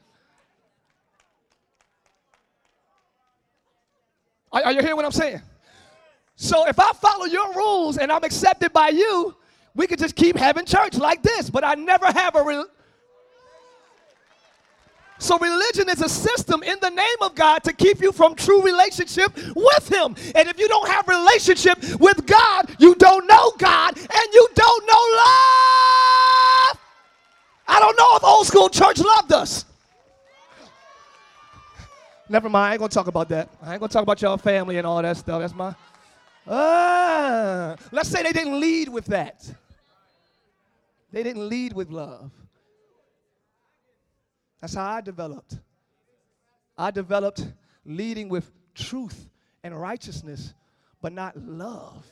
[4.51, 5.41] Are, are you hearing what I'm saying?
[6.35, 9.35] So if I follow your rules and I'm accepted by you,
[9.75, 12.43] we could just keep having church like this, but I never have a.
[12.43, 12.65] Re-
[15.19, 18.61] so religion is a system in the name of God to keep you from true
[18.61, 20.15] relationship with Him.
[20.33, 24.87] And if you don't have relationship with God, you don't know God and you don't
[24.87, 26.79] know love.
[27.67, 29.65] I don't know if old school church loved us.
[32.31, 33.49] Never mind, I ain't gonna talk about that.
[33.59, 35.41] I ain't gonna talk about y'all family and all that stuff.
[35.41, 35.73] That's my.
[36.47, 39.51] Uh, let's say they didn't lead with that.
[41.11, 42.31] They didn't lead with love.
[44.61, 45.57] That's how I developed.
[46.77, 47.47] I developed
[47.83, 49.27] leading with truth
[49.63, 50.53] and righteousness,
[51.01, 52.05] but not love.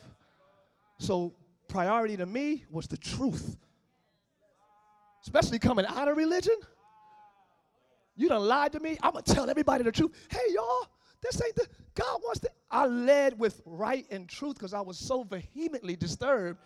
[0.97, 1.35] So,
[1.67, 3.55] priority to me was the truth.
[5.21, 6.55] Especially coming out of religion.
[8.17, 8.97] You done lied to me.
[9.01, 10.11] I'm gonna tell everybody the truth.
[10.29, 10.87] Hey, y'all,
[11.21, 12.49] this ain't the God wants to.
[12.69, 16.59] I led with right and truth because I was so vehemently disturbed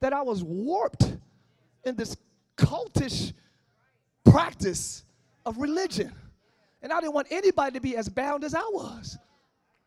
[0.00, 1.16] that I was warped
[1.84, 2.16] in this
[2.56, 3.32] cultish
[4.24, 5.04] practice
[5.44, 6.12] of religion.
[6.82, 9.18] And I didn't want anybody to be as bound as I was.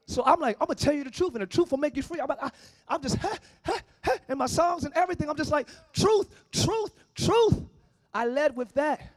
[0.08, 2.04] So I'm like, I'm gonna tell you the truth, and the truth will make you
[2.04, 2.20] free.
[2.20, 2.52] I'm, I,
[2.90, 6.92] am just, ha, ha, ha, in my songs and everything, I'm just like, truth, truth,
[7.16, 7.62] truth.
[8.14, 9.15] I led with that.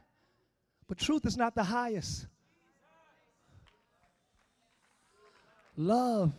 [0.89, 2.25] But truth is not the highest.
[5.77, 6.33] Love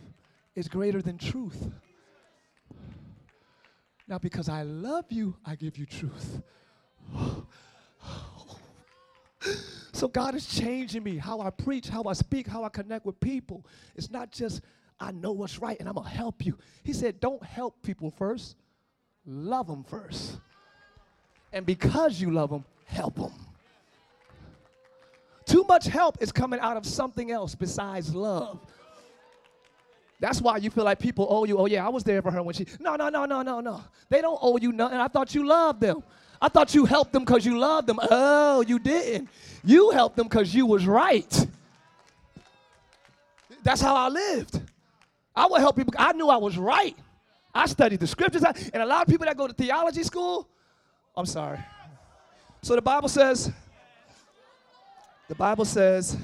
[0.53, 1.71] is greater than truth.
[4.07, 6.41] Now, because I love you, I give you truth.
[9.93, 13.17] so, God is changing me how I preach, how I speak, how I connect with
[13.21, 13.65] people.
[13.95, 14.61] It's not just,
[14.99, 16.57] I know what's right and I'm going to help you.
[16.83, 18.57] He said, don't help people first,
[19.25, 20.39] love them first.
[21.53, 23.31] And because you love them, help them.
[25.51, 28.61] Too much help is coming out of something else besides love.
[30.21, 31.57] That's why you feel like people owe you.
[31.57, 32.65] Oh, yeah, I was there for her when she.
[32.79, 33.83] No, no, no, no, no, no.
[34.07, 34.97] They don't owe you nothing.
[34.97, 36.03] I thought you loved them.
[36.41, 37.99] I thought you helped them because you loved them.
[38.01, 39.27] Oh, you didn't.
[39.61, 41.47] You helped them because you was right.
[43.61, 44.61] That's how I lived.
[45.35, 45.93] I would help people.
[45.97, 46.95] I knew I was right.
[47.53, 48.43] I studied the scriptures.
[48.73, 50.47] And a lot of people that go to theology school,
[51.13, 51.59] I'm sorry.
[52.61, 53.51] So the Bible says,
[55.31, 56.17] the Bible says,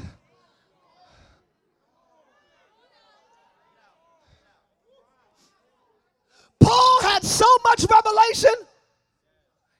[6.59, 8.51] Paul had so much revelation,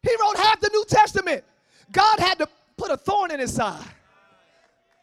[0.01, 1.43] he wrote half the New Testament.
[1.91, 3.83] God had to put a thorn in his side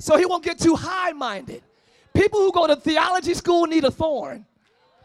[0.01, 1.63] so he won't get too high minded.
[2.15, 4.47] People who go to theology school need a thorn.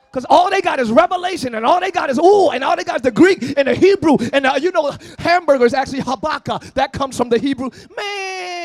[0.09, 2.85] Because all they got is revelation, and all they got is ooh, and all they
[2.85, 6.73] got is the Greek and the Hebrew, and you know, hamburger is actually habaka.
[6.73, 7.69] That comes from the Hebrew.
[7.95, 8.58] Man,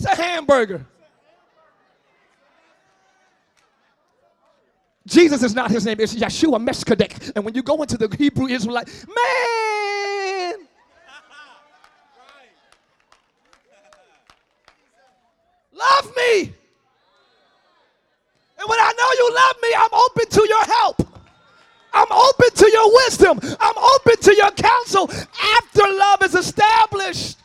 [0.00, 0.86] it's a hamburger.
[5.06, 7.32] Jesus is not his name, it's Yeshua Meshkadek.
[7.34, 10.54] And when you go into the Hebrew Israelite, man,
[15.74, 16.42] love me.
[18.58, 21.08] And when I know you love me, I'm open to your help.
[21.92, 23.40] I'm open to your wisdom.
[23.58, 27.40] I'm open to your counsel after love is established.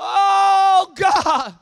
[0.00, 1.54] Oh, God.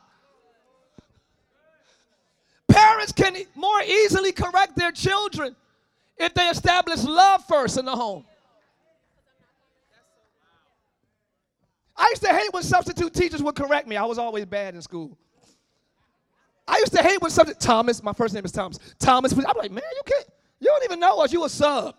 [2.69, 5.57] Parents can more easily correct their children
[6.27, 8.25] if they establish love first in the home.
[11.97, 13.97] I used to hate when substitute teachers would correct me.
[13.97, 15.17] I was always bad in school.
[16.69, 18.79] I used to hate when substitute Thomas, my first name is Thomas.
[18.99, 20.27] Thomas, I'm like, man, you can't,
[20.61, 21.33] you don't even know us.
[21.33, 21.95] You a sub.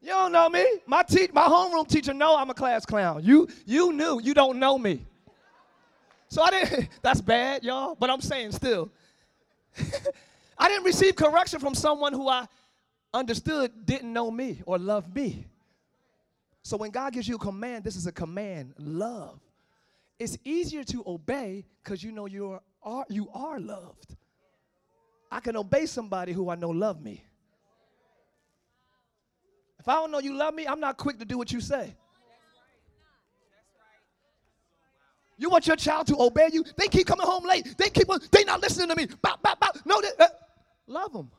[0.00, 0.64] You don't know me.
[0.86, 3.22] My te- my homeroom teacher know I'm a class clown.
[3.24, 4.20] You you knew.
[4.22, 5.04] You don't know me.
[6.28, 6.88] So I didn't.
[7.02, 7.94] That's bad, y'all.
[7.94, 8.90] But I'm saying still.
[10.58, 12.46] I didn't receive correction from someone who I
[13.14, 15.46] understood didn't know me or love me.
[16.62, 19.40] So when God gives you a command, this is a command, love.
[20.18, 24.16] It's easier to obey because you know you are, you are loved.
[25.30, 27.24] I can obey somebody who I know love me.
[29.78, 31.94] If I don't know you love me, I'm not quick to do what you say.
[35.38, 36.64] You want your child to obey you?
[36.76, 37.76] They keep coming home late.
[37.78, 39.06] They keep they not listening to me.
[39.22, 39.70] Bow, bow, bow.
[39.84, 40.28] No, they, uh,
[40.88, 41.30] love them.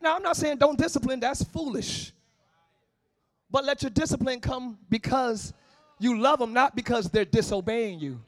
[0.00, 1.20] Now I'm not saying don't discipline.
[1.20, 2.12] That's foolish.
[3.50, 5.52] But let your discipline come because
[5.98, 8.20] you love them, not because they're disobeying you.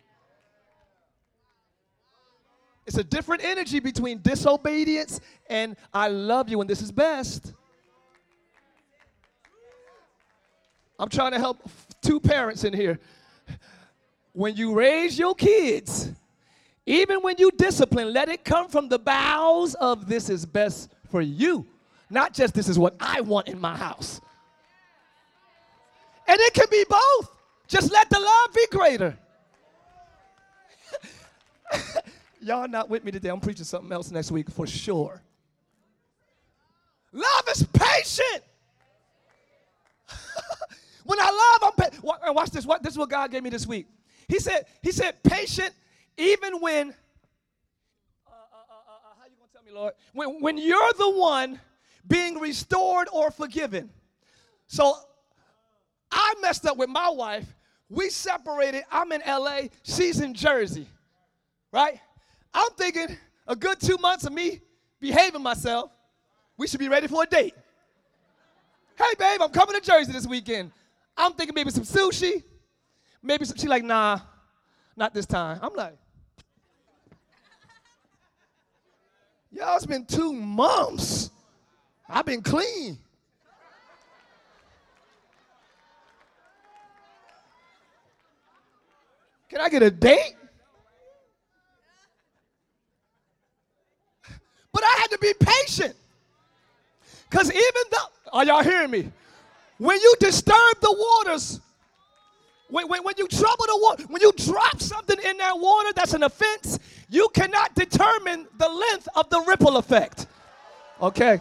[2.86, 7.52] It's a different energy between disobedience and I love you and this is best.
[10.98, 11.68] I'm trying to help
[12.00, 12.98] two parents in here.
[14.38, 16.12] When you raise your kids,
[16.86, 21.20] even when you discipline, let it come from the bowels of this is best for
[21.20, 21.66] you,
[22.08, 24.20] not just this is what I want in my house.
[26.28, 27.36] And it can be both.
[27.66, 29.18] Just let the love be greater.
[32.40, 33.30] Y'all not with me today.
[33.30, 35.20] I'm preaching something else next week for sure.
[37.10, 38.44] Love is patient.
[41.02, 41.24] when I
[41.60, 42.04] love, I'm patient.
[42.04, 42.64] Watch this.
[42.64, 43.88] What this is what God gave me this week.
[44.28, 45.72] He said, He said, patient
[46.16, 46.90] even when.
[46.90, 49.94] Uh, uh, uh, how you gonna tell me, Lord?
[50.12, 51.60] When when you're the one
[52.06, 53.90] being restored or forgiven.
[54.66, 54.94] So
[56.10, 57.46] I messed up with my wife.
[57.88, 58.84] We separated.
[58.90, 59.62] I'm in LA.
[59.82, 60.86] She's in Jersey.
[61.72, 62.00] Right?
[62.52, 64.60] I'm thinking a good two months of me
[65.00, 65.90] behaving myself.
[66.56, 67.54] We should be ready for a date.
[68.96, 70.72] Hey, babe, I'm coming to Jersey this weekend.
[71.16, 72.42] I'm thinking maybe some sushi.
[73.22, 74.20] Maybe some, she like, nah,
[74.96, 75.58] not this time.
[75.62, 75.96] I'm like,
[79.50, 81.30] y'all, it's been two months.
[82.08, 82.98] I've been clean.
[89.48, 90.34] Can I get a date?
[94.72, 95.94] But I had to be patient.
[97.28, 99.10] Because even though, are y'all hearing me?
[99.78, 100.94] When you disturb the
[101.26, 101.60] waters,
[102.68, 106.14] when, when, when you trouble the water, when you drop something in that water that's
[106.14, 106.78] an offense,
[107.08, 110.26] you cannot determine the length of the ripple effect.
[111.00, 111.40] Okay.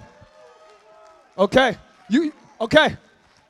[1.37, 1.75] Okay.
[2.09, 2.95] You okay.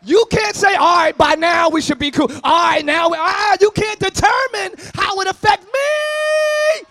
[0.03, 2.31] You can't say, all right, by now we should be cool.
[2.43, 6.85] All right, now, ah, you can't determine how it affects me.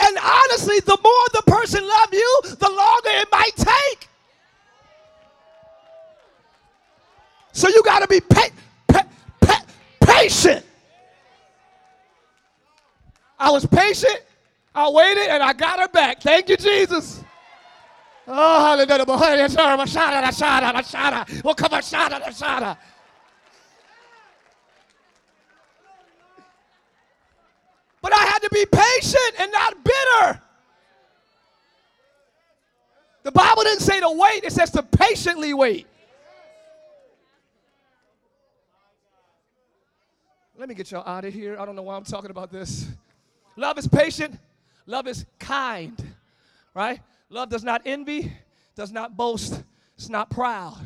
[0.00, 4.08] And honestly, the more the person love you, the longer it might take.
[7.52, 8.53] So you got to be pa- pa- pa-
[10.24, 10.64] patient.
[13.38, 14.22] I was patient.
[14.74, 16.22] I waited and I got her back.
[16.22, 17.22] Thank you, Jesus.
[18.26, 19.04] Oh, hallelujah.
[19.06, 19.18] Well,
[21.54, 22.76] come on, shada.
[28.00, 30.40] But I had to be patient and not bitter.
[33.24, 35.86] The Bible didn't say to wait, it says to patiently wait.
[40.56, 41.58] Let me get y'all out of here.
[41.58, 42.86] I don't know why I'm talking about this.
[43.56, 44.38] Love is patient,
[44.86, 46.00] love is kind,
[46.74, 47.00] right?
[47.28, 48.32] Love does not envy,
[48.74, 49.62] does not boast,
[49.96, 50.78] it's not proud.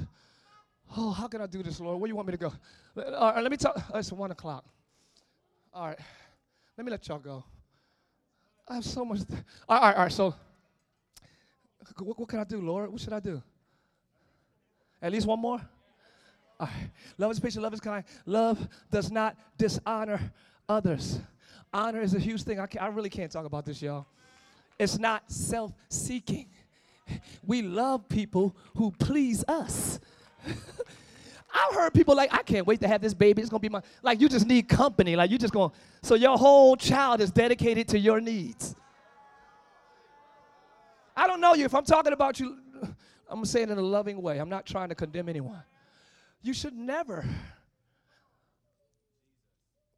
[0.96, 2.00] Oh, how can I do this, Lord?
[2.00, 2.52] Where do you want me to go?
[2.96, 3.83] Uh, all right, let me talk.
[3.92, 4.64] Oh, it's one o'clock.
[5.72, 5.98] All right,
[6.76, 7.44] let me let y'all go.
[8.66, 9.26] I have so much.
[9.26, 10.35] Th- all right, all right, so
[11.98, 12.90] what, what can I do, Lord?
[12.90, 13.42] What should I do?
[15.00, 15.61] At least one more?
[16.61, 16.90] All right.
[17.18, 18.05] Love is patient, love is kind.
[18.27, 20.33] Love does not dishonor
[20.68, 21.21] others.
[21.73, 22.59] Honor is a huge thing.
[22.59, 24.07] I, I really can't talk about this, y'all.
[24.79, 26.47] It's not self seeking.
[27.47, 29.99] We love people who please us.
[30.47, 33.40] I've heard people like, I can't wait to have this baby.
[33.40, 35.16] It's gonna be my, like, you just need company.
[35.16, 38.77] Like, you just gonna, so your whole child is dedicated to your needs.
[41.16, 41.64] I don't know you.
[41.64, 44.38] If I'm talking about you, I'm gonna say it in a loving way.
[44.38, 45.62] I'm not trying to condemn anyone.
[46.42, 47.24] You should never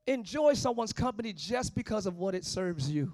[0.07, 3.12] enjoy someone's company just because of what it serves you.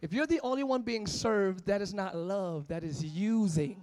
[0.00, 3.80] If you're the only one being served, that is not love, that is using.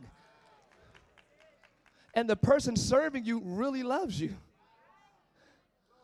[2.14, 4.36] And the person serving you really loves you.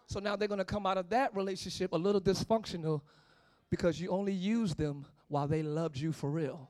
[0.08, 3.02] So now they're going to come out of that relationship a little dysfunctional
[3.70, 6.70] because you only used them while they loved you for real.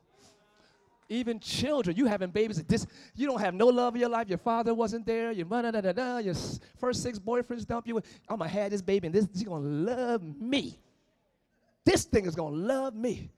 [1.07, 4.27] Even children, you having babies, this, you don't have no love in your life.
[4.27, 5.31] Your father wasn't there.
[5.31, 6.17] Your da da da da.
[6.17, 6.33] Your
[6.79, 7.97] first six boyfriends dump you.
[8.27, 10.79] I'm gonna have this baby, and this he's gonna love me.
[11.83, 13.29] This thing is gonna love me.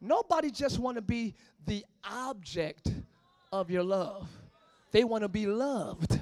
[0.00, 2.90] Nobody just want to be the object
[3.52, 4.28] of your love.
[4.90, 6.18] They want to be loved.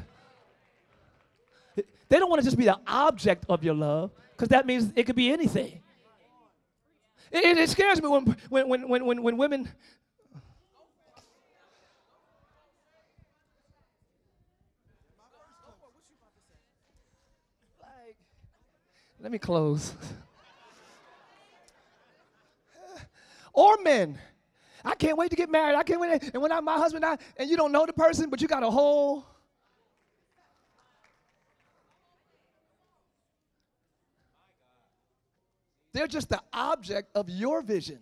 [1.75, 5.05] They don't want to just be the object of your love, because that means it
[5.05, 5.81] could be anything.
[7.33, 9.69] It, it, scares me when, when, when, when, when women
[19.23, 19.95] Let me close.
[23.53, 24.19] or men.
[24.83, 25.77] I can't wait to get married.
[25.77, 26.31] I can't wait.
[26.33, 28.63] And when I'm my husband, I, and you don't know the person, but you got
[28.63, 29.27] a whole.
[35.93, 37.99] They're just the object of your vision.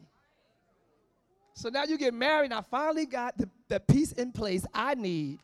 [1.55, 4.95] So now you get married, and I finally got the, the piece in place I
[4.95, 5.41] need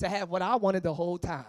[0.00, 1.44] to have what I wanted the whole time.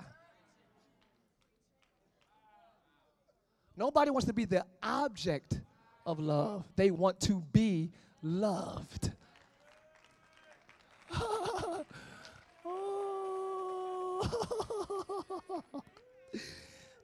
[3.81, 5.59] Nobody wants to be the object
[6.05, 7.89] of love, they want to be
[8.21, 9.09] loved.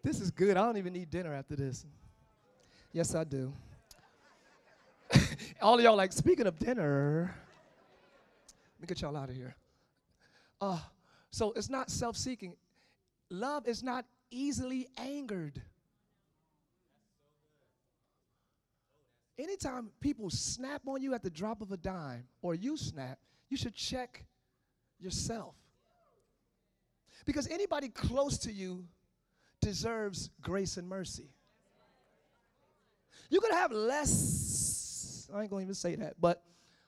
[0.03, 0.55] This is good.
[0.55, 1.85] I don't even need dinner after this.
[2.93, 3.51] Yes, I do.
[5.61, 7.35] All y'all like, speaking of dinner,
[8.79, 9.53] let me get y'all out of here.
[10.61, 10.79] Uh,
[11.29, 12.55] so it's not self seeking.
[13.29, 15.61] Love is not easily angered.
[19.39, 23.19] Anytime people snap on you at the drop of a dime or you snap,
[23.49, 24.25] you should check
[24.99, 25.55] yourself.
[27.25, 28.85] Because anybody close to you
[29.61, 31.29] deserves grace and mercy.
[33.29, 36.41] You could have less, I ain't gonna even say that, but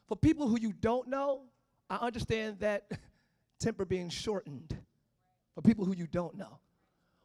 [0.07, 1.41] for people who you don't know,
[1.89, 2.89] I understand that
[3.59, 4.75] temper being shortened.
[5.55, 6.59] For people who you don't know.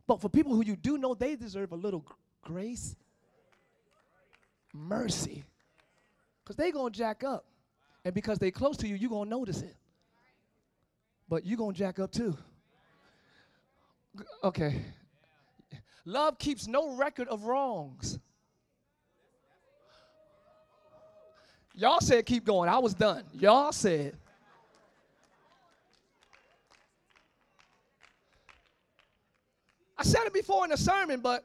[0.07, 2.05] But for people who you do know, they deserve a little
[2.43, 2.97] grace,
[4.75, 5.45] mercy.
[6.43, 7.47] Because they gonna jack up.
[8.05, 9.77] And because they close to you, you gonna notice it.
[11.29, 12.37] But you gonna jack up too.
[14.43, 14.83] Okay.
[16.05, 18.19] Love keeps no record of wrongs.
[21.73, 22.69] Y'all said keep going.
[22.69, 23.25] I was done.
[23.33, 24.17] Y'all said.
[29.97, 31.45] I said it before in the sermon, but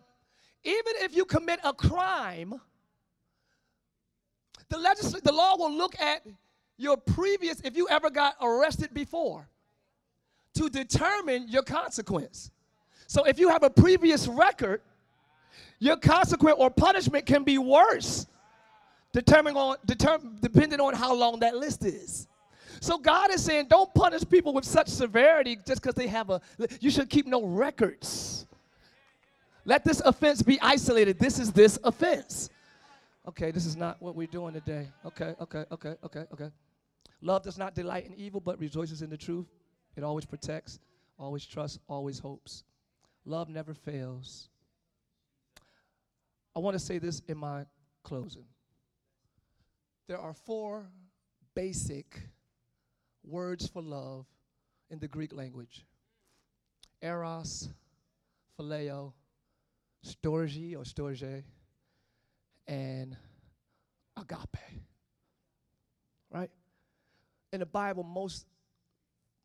[0.64, 2.60] even if you commit a crime,
[4.70, 6.26] the legisl- the law will look at
[6.78, 9.48] your previous, if you ever got arrested before,
[10.54, 12.52] to determine your consequence.
[13.08, 14.82] So if you have a previous record,
[15.80, 18.28] your consequence or punishment can be worse,
[19.12, 22.28] determining on, determ- depending on how long that list is.
[22.82, 26.42] So God is saying, don't punish people with such severity just because they have a,
[26.80, 28.46] you should keep no records.
[29.66, 31.20] Let this offense be isolated.
[31.20, 32.50] This is this offense.
[33.28, 34.88] Okay, this is not what we're doing today.
[35.06, 36.50] Okay, okay, okay, okay, okay.
[37.22, 39.48] Love does not delight in evil, but rejoices in the truth.
[39.96, 40.80] It always protects,
[41.18, 42.64] always trusts, always hopes.
[43.26, 44.50] Love never fails.
[46.56, 47.66] I want to say this in my
[48.04, 48.46] closing.
[50.08, 50.86] There are four
[51.54, 52.20] basic
[53.24, 54.26] words for love
[54.90, 55.86] in the Greek language
[57.02, 57.70] eros,
[58.58, 59.14] phileo,
[60.06, 61.44] storge or storge,
[62.70, 63.18] and
[64.16, 64.58] agape.
[66.32, 66.52] Right?
[67.52, 68.46] In the Bible, most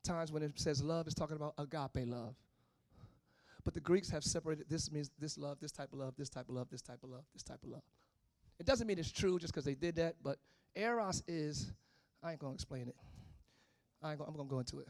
[0.03, 2.35] times when it says love, it's talking about agape love.
[3.63, 6.47] But the Greeks have separated this means this love, this type of love, this type
[6.47, 7.81] of love, this type of love, this type of love.
[8.59, 10.37] It doesn't mean it's true just because they did that, but
[10.75, 11.71] eros is,
[12.23, 12.95] I ain't gonna explain it.
[14.03, 14.87] I ain't gonna, I'm gonna go into it.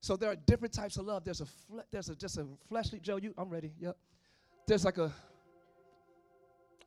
[0.00, 1.24] So there are different types of love.
[1.24, 3.16] There's a fle- there's a just a fleshly Joe.
[3.16, 3.72] You, I'm ready.
[3.78, 3.96] Yep.
[4.66, 5.12] There's like a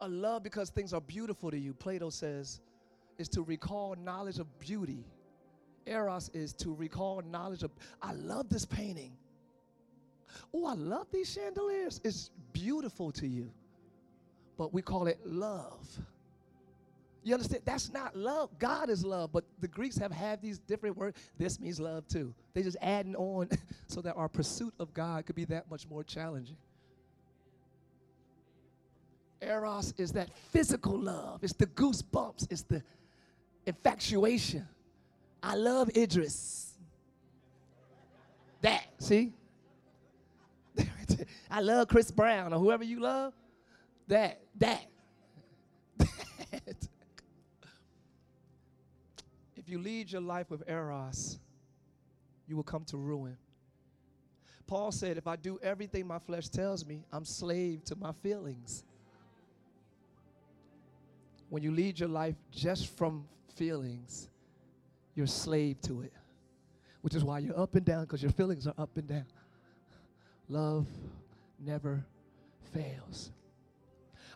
[0.01, 1.73] a love because things are beautiful to you.
[1.73, 2.59] Plato says
[3.17, 5.05] is to recall knowledge of beauty.
[5.85, 7.71] Eros is to recall knowledge of.
[8.01, 9.13] I love this painting.
[10.53, 12.01] Oh, I love these chandeliers.
[12.03, 13.49] It's beautiful to you,
[14.57, 15.87] but we call it love.
[17.23, 17.63] You understand?
[17.65, 18.57] That's not love.
[18.57, 21.17] God is love, but the Greeks have had these different words.
[21.37, 22.33] This means love too.
[22.53, 23.49] They just adding on
[23.87, 26.55] so that our pursuit of God could be that much more challenging.
[29.41, 31.43] Eros is that physical love.
[31.43, 32.47] It's the goosebumps.
[32.49, 32.81] It's the
[33.65, 34.67] infatuation.
[35.41, 36.73] I love Idris.
[38.61, 39.33] That, see?
[41.51, 43.33] I love Chris Brown or whoever you love.
[44.07, 44.85] That, that.
[45.97, 46.87] that.
[49.67, 51.39] If you lead your life with Eros,
[52.47, 53.35] you will come to ruin.
[54.65, 58.85] Paul said, if I do everything my flesh tells me, I'm slave to my feelings.
[61.49, 63.25] When you lead your life just from
[63.55, 64.29] feelings,
[65.15, 66.13] you're a slave to it,
[67.01, 69.25] which is why you're up and down because your feelings are up and down.
[70.49, 70.85] Love
[71.59, 72.05] never
[72.73, 73.31] fails.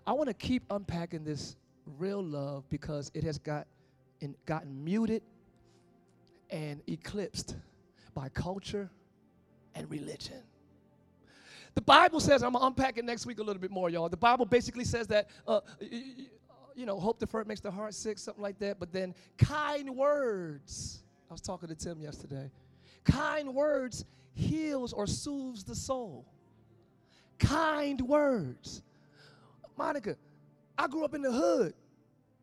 [0.06, 1.56] I want to keep unpacking this
[1.98, 3.68] real love because it has got
[4.22, 5.22] in, gotten muted
[6.50, 7.56] and eclipsed
[8.14, 8.90] by culture
[9.76, 10.42] and religion.
[11.74, 14.10] The Bible says, I'm going to unpack it next week a little bit more, y'all.
[14.10, 15.62] The Bible basically says that, uh,
[16.76, 18.80] you know, hope deferred makes the heart sick, something like that.
[18.80, 22.52] But then kind words, I was talking to Tim yesterday,
[23.04, 26.26] kind words heals or soothes the soul.
[27.40, 28.84] Kind words.
[29.78, 30.16] Monica,
[30.78, 31.74] I grew up in the hood.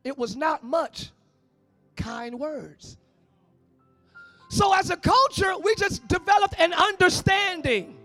[0.05, 1.11] It was not much
[1.97, 2.97] kind words.
[4.51, 7.97] So, as a culture, we just developed an understanding.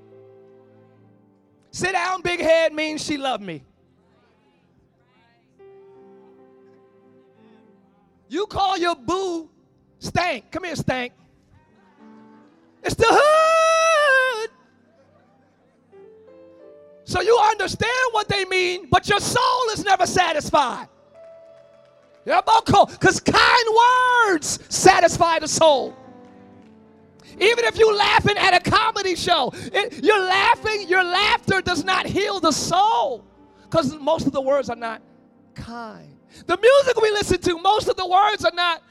[1.71, 3.63] Sit down, big head means she loved me.
[8.34, 9.48] You call your boo
[10.00, 10.52] stank.
[10.52, 11.14] Come here, stank.
[12.82, 14.50] It's the hood.
[17.04, 20.88] So you understand what they mean, but your soul is never satisfied.
[22.26, 23.68] Because kind
[24.26, 25.96] words satisfy the soul.
[27.40, 32.08] Even if you're laughing at a comedy show, it, you're laughing, your laughter does not
[32.08, 33.24] heal the soul
[33.62, 35.04] because most of the words are not
[35.54, 36.12] kind.
[36.46, 38.84] The music we listen to, most of the words are not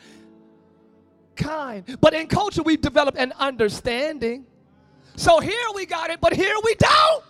[1.37, 1.99] kind.
[2.01, 4.47] But in culture, we've developed an understanding.
[5.17, 7.25] So here we got it, but here we don't.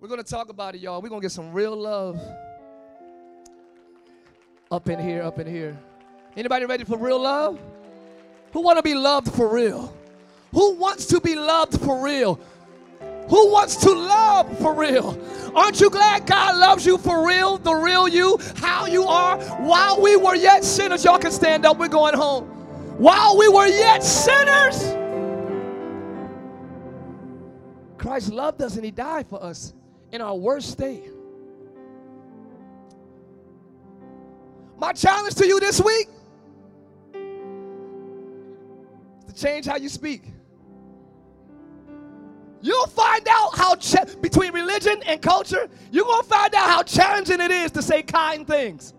[0.00, 1.00] We're going to talk about it, y'all.
[1.00, 2.20] We're going to get some real love
[4.70, 5.78] up in here, up in here.
[6.36, 7.58] Anybody ready for real love?
[8.52, 9.96] Who want to be loved for real?
[10.54, 12.40] Who wants to be loved for real?
[13.28, 15.18] Who wants to love for real?
[15.52, 19.36] Aren't you glad God loves you for real, the real you, how you are?
[19.62, 22.44] While we were yet sinners, y'all can stand up, we're going home.
[22.98, 24.80] While we were yet sinners,
[27.98, 29.74] Christ loved us and He died for us
[30.12, 31.02] in our worst state.
[34.78, 36.08] My challenge to you this week
[39.26, 40.22] is to change how you speak.
[42.64, 46.82] You'll find out how, cha- between religion and culture, you're going to find out how
[46.82, 48.94] challenging it is to say kind things.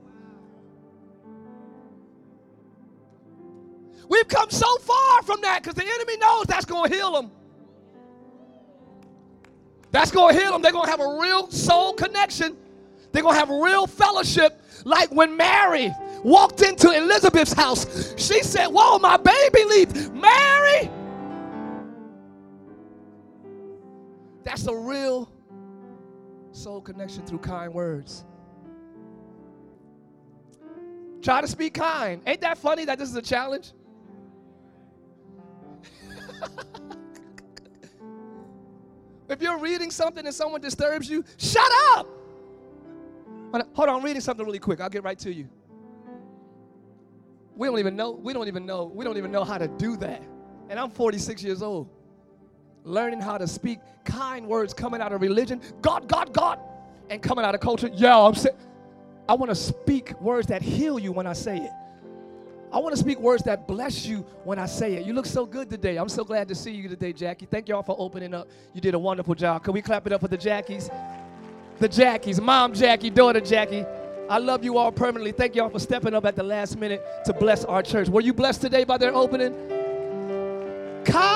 [4.08, 7.32] We've come so far from that because the enemy knows that's going to heal them.
[9.90, 10.62] That's going to heal them.
[10.62, 12.56] They're going to have a real soul connection.
[13.14, 14.62] They're going to have real fellowship.
[14.84, 15.92] Like when Mary
[16.24, 20.12] walked into Elizabeth's house, she said, Whoa, my baby leaped.
[20.12, 20.92] Mary!
[24.46, 25.30] That's a real
[26.52, 28.24] soul connection through kind words.
[31.22, 32.22] Try to speak kind.
[32.26, 33.74] Ain't that funny that this is a challenge?
[39.28, 42.08] If you're reading something and someone disturbs you, shut up.
[43.74, 44.80] Hold on, I'm reading something really quick.
[44.82, 45.50] I'll get right to you.
[47.56, 49.98] We don't even know, we don't even know, we don't even know how to do
[49.98, 50.22] that.
[50.70, 51.90] And I'm 46 years old.
[52.86, 56.60] Learning how to speak kind words coming out of religion, God, God, God,
[57.10, 57.90] and coming out of culture.
[57.94, 58.56] Yeah, I'm saying,
[59.28, 61.72] I want to speak words that heal you when I say it.
[62.72, 65.06] I want to speak words that bless you when I say it.
[65.06, 65.98] You look so good today.
[65.98, 67.46] I'm so glad to see you today, Jackie.
[67.46, 68.48] Thank y'all for opening up.
[68.74, 69.64] You did a wonderful job.
[69.64, 70.90] Can we clap it up for the Jackies?
[71.80, 73.86] The Jackies, Mom Jackie, daughter Jackie.
[74.30, 75.32] I love you all permanently.
[75.32, 78.10] Thank y'all for stepping up at the last minute to bless our church.
[78.10, 79.54] Were you blessed today by their opening?
[81.06, 81.35] Words,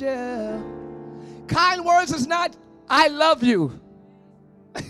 [0.00, 0.60] yeah.
[1.46, 2.56] Kind words is not,
[2.88, 3.80] I love you.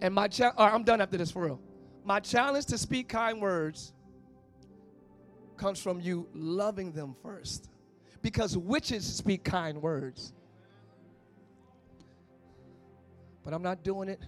[0.00, 1.60] And my cha- I'm done after this for real.
[2.04, 3.92] My challenge to speak kind words
[5.56, 7.68] comes from you loving them first.
[8.22, 10.32] Because witches speak kind words.
[13.44, 14.20] But I'm not doing it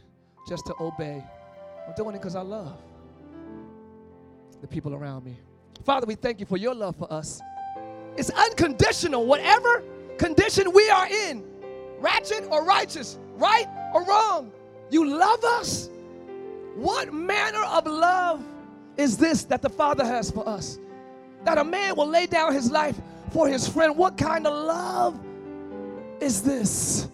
[0.49, 1.25] just to obey.
[1.87, 2.79] I'm doing it because I love
[4.61, 5.37] the people around me.
[5.85, 7.41] Father, we thank you for your love for us.
[8.17, 9.83] It's unconditional, whatever
[10.19, 11.45] condition we are in,
[11.99, 14.53] ratchet or righteous, right or wrong.
[14.91, 15.89] You love us?
[16.75, 18.45] What manner of love
[18.97, 20.79] is this that the Father has for us?
[21.45, 23.01] That a man will lay down his life
[23.31, 23.97] for his friend.
[23.97, 25.19] What kind of love
[26.21, 27.09] is this?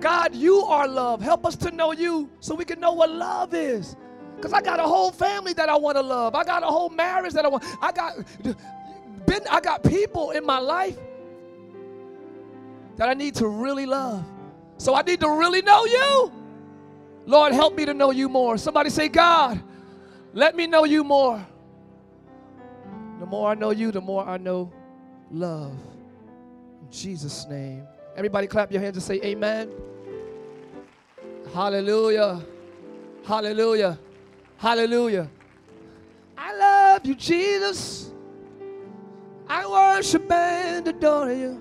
[0.00, 1.20] God, you are love.
[1.20, 3.96] Help us to know you so we can know what love is.
[4.38, 6.36] Because I got a whole family that I want to love.
[6.36, 7.64] I got a whole marriage that I want.
[7.82, 8.14] I got
[9.26, 10.96] been I got people in my life
[12.96, 14.24] that I need to really love.
[14.76, 16.32] So I need to really know you.
[17.26, 18.56] Lord, help me to know you more.
[18.56, 19.60] Somebody say, God,
[20.32, 21.44] let me know you more.
[23.18, 24.72] The more I know you, the more I know
[25.32, 25.76] love.
[26.82, 27.84] In Jesus' name.
[28.16, 29.72] Everybody clap your hands and say, Amen.
[31.52, 32.40] Hallelujah.
[33.24, 33.98] Hallelujah.
[34.58, 35.30] Hallelujah.
[36.36, 38.10] I love you, Jesus.
[39.48, 41.60] I worship and adore you.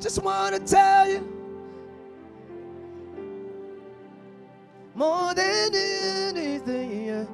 [0.00, 1.40] Just want to tell you.
[5.00, 7.26] more than anything.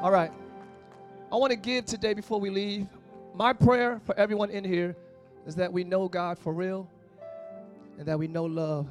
[0.00, 0.32] All right.
[1.30, 2.86] I want to give today before we leave.
[3.34, 4.96] My prayer for everyone in here
[5.46, 6.88] is that we know God for real
[7.98, 8.86] and that we know love.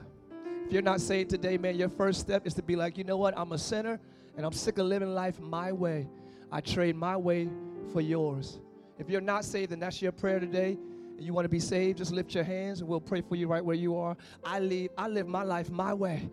[0.65, 3.17] If you're not saved today, man, your first step is to be like, you know
[3.17, 3.37] what?
[3.37, 3.99] I'm a sinner
[4.37, 6.07] and I'm sick of living life my way.
[6.51, 7.49] I trade my way
[7.91, 8.59] for yours.
[8.97, 10.77] If you're not saved, then that's your prayer today.
[11.17, 13.47] And you want to be saved, just lift your hands and we'll pray for you
[13.47, 14.15] right where you are.
[14.43, 16.29] I live, I live my life my way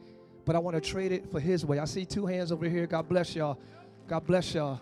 [0.46, 1.80] but I want to trade it for His way.
[1.80, 2.86] I see two hands over here.
[2.86, 3.58] God bless y'all.
[4.08, 4.80] God bless y'all.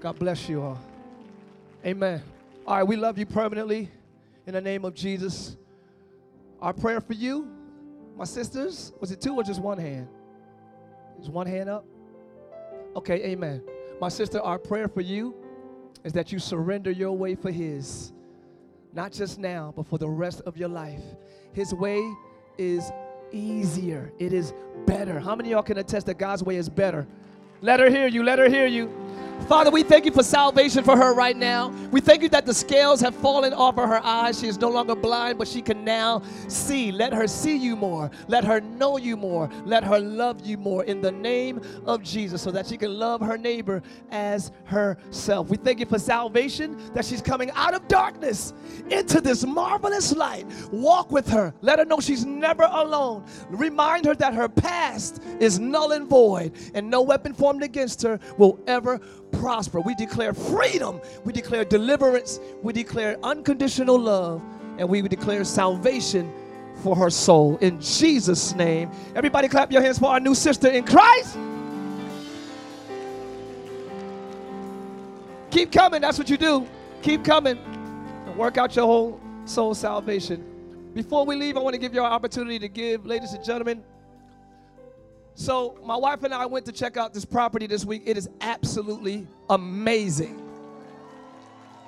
[0.00, 0.80] God bless you all.
[1.86, 2.20] Amen.
[2.66, 3.88] All right, we love you permanently
[4.46, 5.56] in the name of Jesus.
[6.60, 7.48] Our prayer for you,
[8.16, 10.08] my sisters, was it two or just one hand?
[11.20, 11.84] Is one hand up?
[12.96, 13.62] Okay, amen.
[14.00, 15.34] My sister, our prayer for you
[16.04, 18.12] is that you surrender your way for His.
[18.92, 21.02] Not just now, but for the rest of your life.
[21.52, 22.02] His way
[22.58, 22.90] is
[23.32, 24.52] easier, it is
[24.86, 25.20] better.
[25.20, 27.06] How many y'all can attest that God's way is better?
[27.60, 28.90] Let her hear you, let her hear you.
[29.48, 31.70] Father, we thank you for salvation for her right now.
[31.90, 34.38] We thank you that the scales have fallen off of her eyes.
[34.38, 36.92] She is no longer blind, but she can now see.
[36.92, 38.12] Let her see you more.
[38.28, 39.50] Let her know you more.
[39.64, 43.20] Let her love you more in the name of Jesus so that she can love
[43.20, 43.82] her neighbor
[44.12, 45.48] as herself.
[45.48, 48.54] We thank you for salvation, that she's coming out of darkness
[48.88, 50.46] into this marvelous light.
[50.70, 51.52] Walk with her.
[51.60, 53.24] Let her know she's never alone.
[53.48, 58.20] Remind her that her past is null and void, and no weapon formed against her
[58.38, 59.00] will ever
[59.40, 59.80] prosper.
[59.80, 61.00] We declare freedom.
[61.24, 62.38] We declare deliverance.
[62.62, 64.42] We declare unconditional love.
[64.78, 66.32] And we declare salvation
[66.82, 67.56] for her soul.
[67.58, 68.90] In Jesus' name.
[69.16, 71.38] Everybody clap your hands for our new sister in Christ.
[75.50, 76.00] Keep coming.
[76.00, 76.66] That's what you do.
[77.02, 80.44] Keep coming and work out your whole soul salvation.
[80.94, 83.82] Before we leave, I want to give you an opportunity to give, ladies and gentlemen.
[85.40, 88.02] So, my wife and I went to check out this property this week.
[88.04, 90.38] It is absolutely amazing.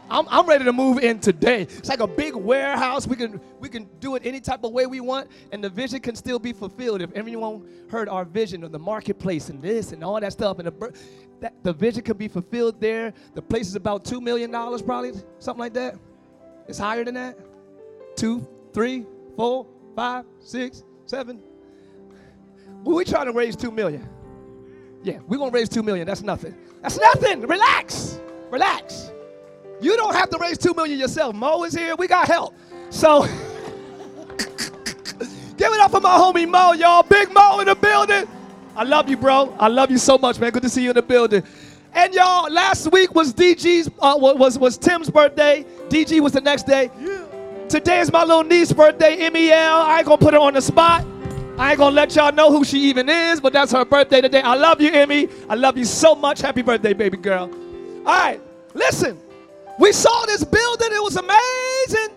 [0.09, 1.65] I'm, I'm ready to move in today.
[1.65, 3.07] It's like a big warehouse.
[3.07, 6.01] We can we can do it any type of way we want, and the vision
[6.01, 7.03] can still be fulfilled.
[7.03, 10.67] If everyone heard our vision of the marketplace and this and all that stuff, and
[10.67, 10.93] the
[11.41, 13.13] that the vision can be fulfilled there.
[13.35, 15.97] The place is about two million dollars, probably something like that.
[16.69, 17.37] It's higher than that.
[18.17, 19.05] Two, three,
[19.37, 21.43] four, five, six, seven,
[22.85, 24.09] well, we trying to raise two million.
[25.03, 26.07] Yeah, we're gonna raise two million.
[26.07, 26.55] That's nothing.
[26.81, 27.43] That's nothing.
[27.43, 28.19] Relax.
[28.51, 29.11] Relax.
[29.81, 31.35] You don't have to raise two million yourself.
[31.35, 31.97] Mo is here.
[31.97, 32.55] We got help.
[32.91, 33.23] So
[35.57, 37.03] give it up for my homie Mo, y'all.
[37.03, 38.29] Big Mo in the building.
[38.77, 39.55] I love you, bro.
[39.59, 40.51] I love you so much, man.
[40.51, 41.43] Good to see you in the building.
[41.95, 45.65] And y'all, last week was DG's uh, was was Tim's birthday.
[45.89, 46.91] DG was the next day.
[47.01, 47.27] Yeah.
[47.69, 49.83] Today is my little niece's birthday, MEL.
[49.83, 51.05] I ain't gonna put her on the spot.
[51.59, 54.41] I ain't gonna let y'all know who she even is, but that's her birthday today.
[54.41, 55.29] I love you, Emmy.
[55.49, 56.41] I love you so much.
[56.41, 57.51] Happy birthday, baby girl.
[57.99, 58.41] All right,
[58.75, 59.19] listen.
[59.79, 62.17] We saw this building, it was amazing.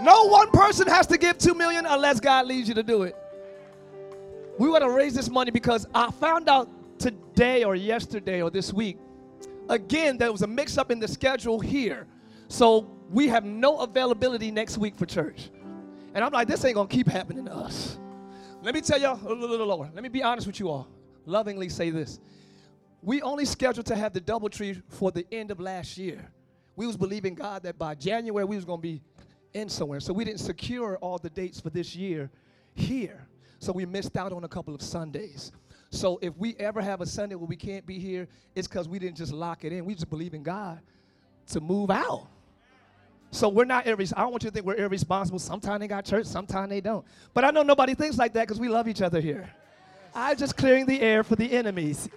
[0.00, 3.16] No one person has to give two million unless God leads you to do it.
[4.58, 8.72] We want to raise this money because I found out today or yesterday or this
[8.72, 8.98] week,
[9.68, 12.06] again, there was a mix up in the schedule here.
[12.48, 15.50] So we have no availability next week for church.
[16.14, 17.98] And I'm like, this ain't gonna keep happening to us.
[18.68, 19.90] Let me tell y'all a little lower.
[19.94, 20.88] Let me be honest with you all.
[21.24, 22.20] Lovingly say this.
[23.00, 26.30] We only scheduled to have the DoubleTree for the end of last year.
[26.76, 29.00] We was believing God that by January we was going to be
[29.54, 30.00] in somewhere.
[30.00, 32.30] So we didn't secure all the dates for this year
[32.74, 33.26] here.
[33.58, 35.50] So we missed out on a couple of Sundays.
[35.88, 38.98] So if we ever have a Sunday where we can't be here, it's because we
[38.98, 39.86] didn't just lock it in.
[39.86, 40.82] We just believe in God
[41.52, 42.26] to move out.
[43.30, 45.38] So we're not irres- I don't want you to think we're irresponsible.
[45.38, 47.04] Sometimes they got church, sometimes they don't.
[47.34, 49.50] But I know nobody thinks like that because we love each other here.
[50.14, 52.08] I'm just clearing the air for the enemies.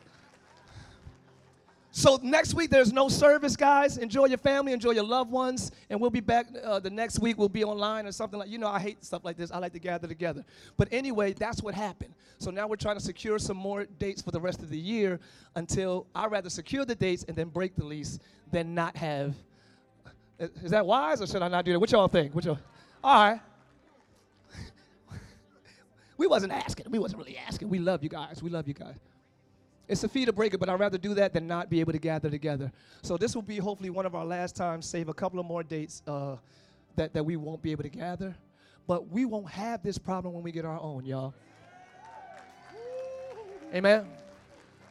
[1.93, 3.97] So next week there's no service, guys.
[3.97, 7.37] Enjoy your family, enjoy your loved ones, and we'll be back uh, the next week.
[7.37, 8.47] We'll be online or something like.
[8.47, 9.51] You know, I hate stuff like this.
[9.51, 10.45] I like to gather together.
[10.77, 12.13] But anyway, that's what happened.
[12.37, 15.19] So now we're trying to secure some more dates for the rest of the year
[15.55, 18.19] until I rather secure the dates and then break the lease
[18.51, 19.35] than not have
[20.41, 21.79] is that wise or should I not do that?
[21.79, 22.33] What y'all think?
[22.33, 22.59] What y'all?
[23.03, 23.39] All right.
[26.17, 26.87] we wasn't asking.
[26.89, 27.69] We wasn't really asking.
[27.69, 28.41] We love you guys.
[28.41, 28.95] We love you guys.
[29.87, 31.91] It's a fee to break it, but I'd rather do that than not be able
[31.91, 32.71] to gather together.
[33.01, 35.63] So this will be hopefully one of our last times, save a couple of more
[35.63, 36.37] dates uh,
[36.95, 38.33] that, that we won't be able to gather.
[38.87, 41.33] But we won't have this problem when we get our own, y'all.
[43.73, 44.05] Amen.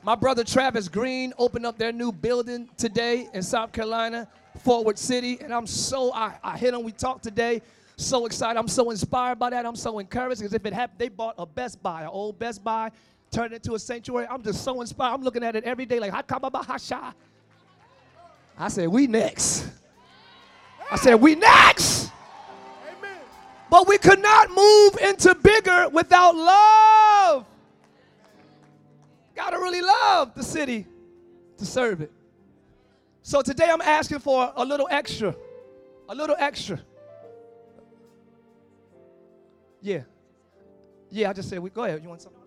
[0.03, 4.29] My brother Travis Greene opened up their new building today in South Carolina.
[4.59, 6.83] Forward City, and I'm so I, I hit them.
[6.83, 7.63] We talked today.
[7.97, 8.59] So excited.
[8.59, 9.67] I'm so inspired by that.
[9.67, 12.65] I'm so encouraged because if it happened, they bought a Best Buy, an old Best
[12.65, 12.91] Buy,
[13.31, 14.27] turned it into a sanctuary.
[14.29, 15.13] I'm just so inspired.
[15.13, 17.15] I'm looking at it every day like Hakababa
[18.59, 19.67] I said, we next.
[20.91, 22.11] I said, we next.
[22.99, 23.19] Amen.
[23.71, 27.47] But we could not move into bigger without love.
[29.41, 30.87] Gotta really love the city
[31.57, 32.13] to serve it.
[33.23, 35.35] So today I'm asking for a little extra.
[36.11, 36.79] A little extra.
[39.81, 40.03] Yeah.
[41.11, 42.03] Yeah, I just said, we go ahead.
[42.03, 42.39] You want something?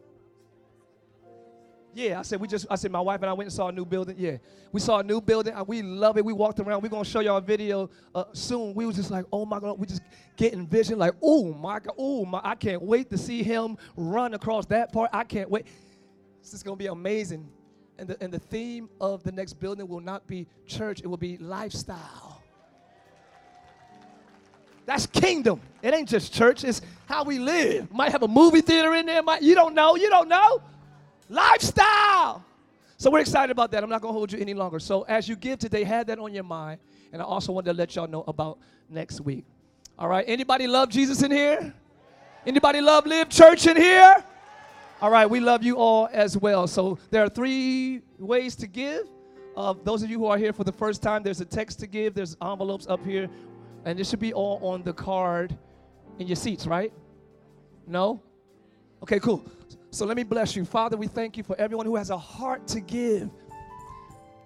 [1.96, 2.68] Yeah, I said we just.
[2.70, 4.16] I said my wife and I went and saw a new building.
[4.18, 4.38] Yeah,
[4.72, 5.54] we saw a new building.
[5.68, 6.26] We love it.
[6.26, 6.82] We walked around.
[6.82, 8.74] We're gonna show y'all a video uh, soon.
[8.74, 10.02] We was just like, oh my god, we just
[10.36, 10.98] getting vision.
[10.98, 14.92] Like, oh my god, oh my, I can't wait to see him run across that
[14.92, 15.12] part.
[15.14, 15.68] I can't wait.
[16.44, 17.50] This is gonna be amazing.
[17.98, 21.00] And the and the theme of the next building will not be church.
[21.00, 22.44] It will be lifestyle.
[24.86, 25.62] That's kingdom.
[25.82, 26.64] It ain't just church.
[26.64, 27.92] It's how we live.
[27.92, 29.24] Might have a movie theater in there.
[29.24, 29.96] Might you don't know.
[29.96, 30.62] You don't know.
[31.30, 32.44] Lifestyle.
[32.98, 33.84] So we're excited about that.
[33.84, 34.80] I'm not going to hold you any longer.
[34.80, 36.80] So as you give today, have that on your mind.
[37.12, 39.46] And I also wanted to let y'all know about next week.
[39.98, 40.26] All right.
[40.28, 41.74] Anybody love Jesus in here?
[42.46, 44.16] Anybody love Live Church in here?
[45.02, 45.30] All right.
[45.30, 46.68] We love you all as well.
[46.68, 49.08] So there are three ways to give.
[49.56, 51.88] Uh, those of you who are here for the first time, there's a text to
[51.88, 52.14] give.
[52.14, 53.30] There's envelopes up here,
[53.86, 55.56] and this should be all on the card
[56.18, 56.92] in your seats, right?
[57.86, 58.22] No?
[59.04, 59.46] Okay, cool.
[59.92, 60.66] So let me bless you.
[60.66, 63.30] Father, we thank you for everyone who has a heart to give,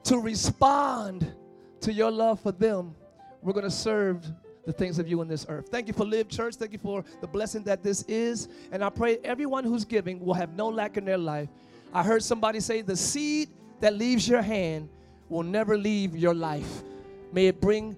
[0.04, 1.34] to respond
[1.82, 2.94] to your love for them.
[3.42, 4.26] We're going to serve
[4.68, 5.70] the things of you in this earth.
[5.70, 6.56] Thank you for Live Church.
[6.56, 8.50] Thank you for the blessing that this is.
[8.74, 11.48] And I pray everyone who's giving will have no lack in their life.
[11.94, 13.48] I heard somebody say, the seed
[13.80, 14.90] that leaves your hand
[15.30, 16.84] will never leave your life.
[17.32, 17.96] May it bring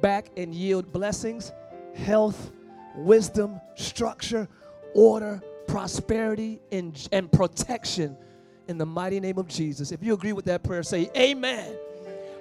[0.00, 1.52] back and yield blessings,
[1.94, 2.50] health,
[2.96, 4.48] wisdom, structure,
[4.94, 8.16] order, prosperity, and, and protection
[8.66, 9.92] in the mighty name of Jesus.
[9.92, 11.76] If you agree with that prayer, say amen.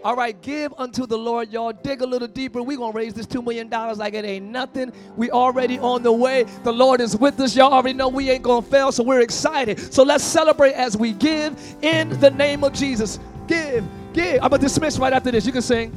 [0.04, 1.74] All right, give unto the Lord, y'all.
[1.74, 2.62] Dig a little deeper.
[2.62, 4.92] We're going to raise this $2 million like it ain't nothing.
[5.16, 6.46] We already on the way.
[6.64, 7.56] The Lord is with us.
[7.56, 9.94] Y'all already know we ain't going to fail, so we're excited.
[9.94, 13.20] So let's celebrate as we give in the name of Jesus.
[13.48, 13.84] Give,
[14.14, 14.36] give.
[14.44, 15.46] I'm going to dismiss right after this.
[15.46, 15.96] You can sing.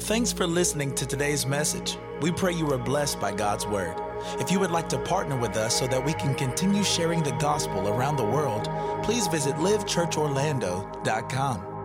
[0.00, 1.98] Thanks for listening to today's message.
[2.22, 4.07] We pray you were blessed by God's word.
[4.38, 7.32] If you would like to partner with us so that we can continue sharing the
[7.32, 8.68] gospel around the world,
[9.02, 11.77] please visit livechurchorlando.com.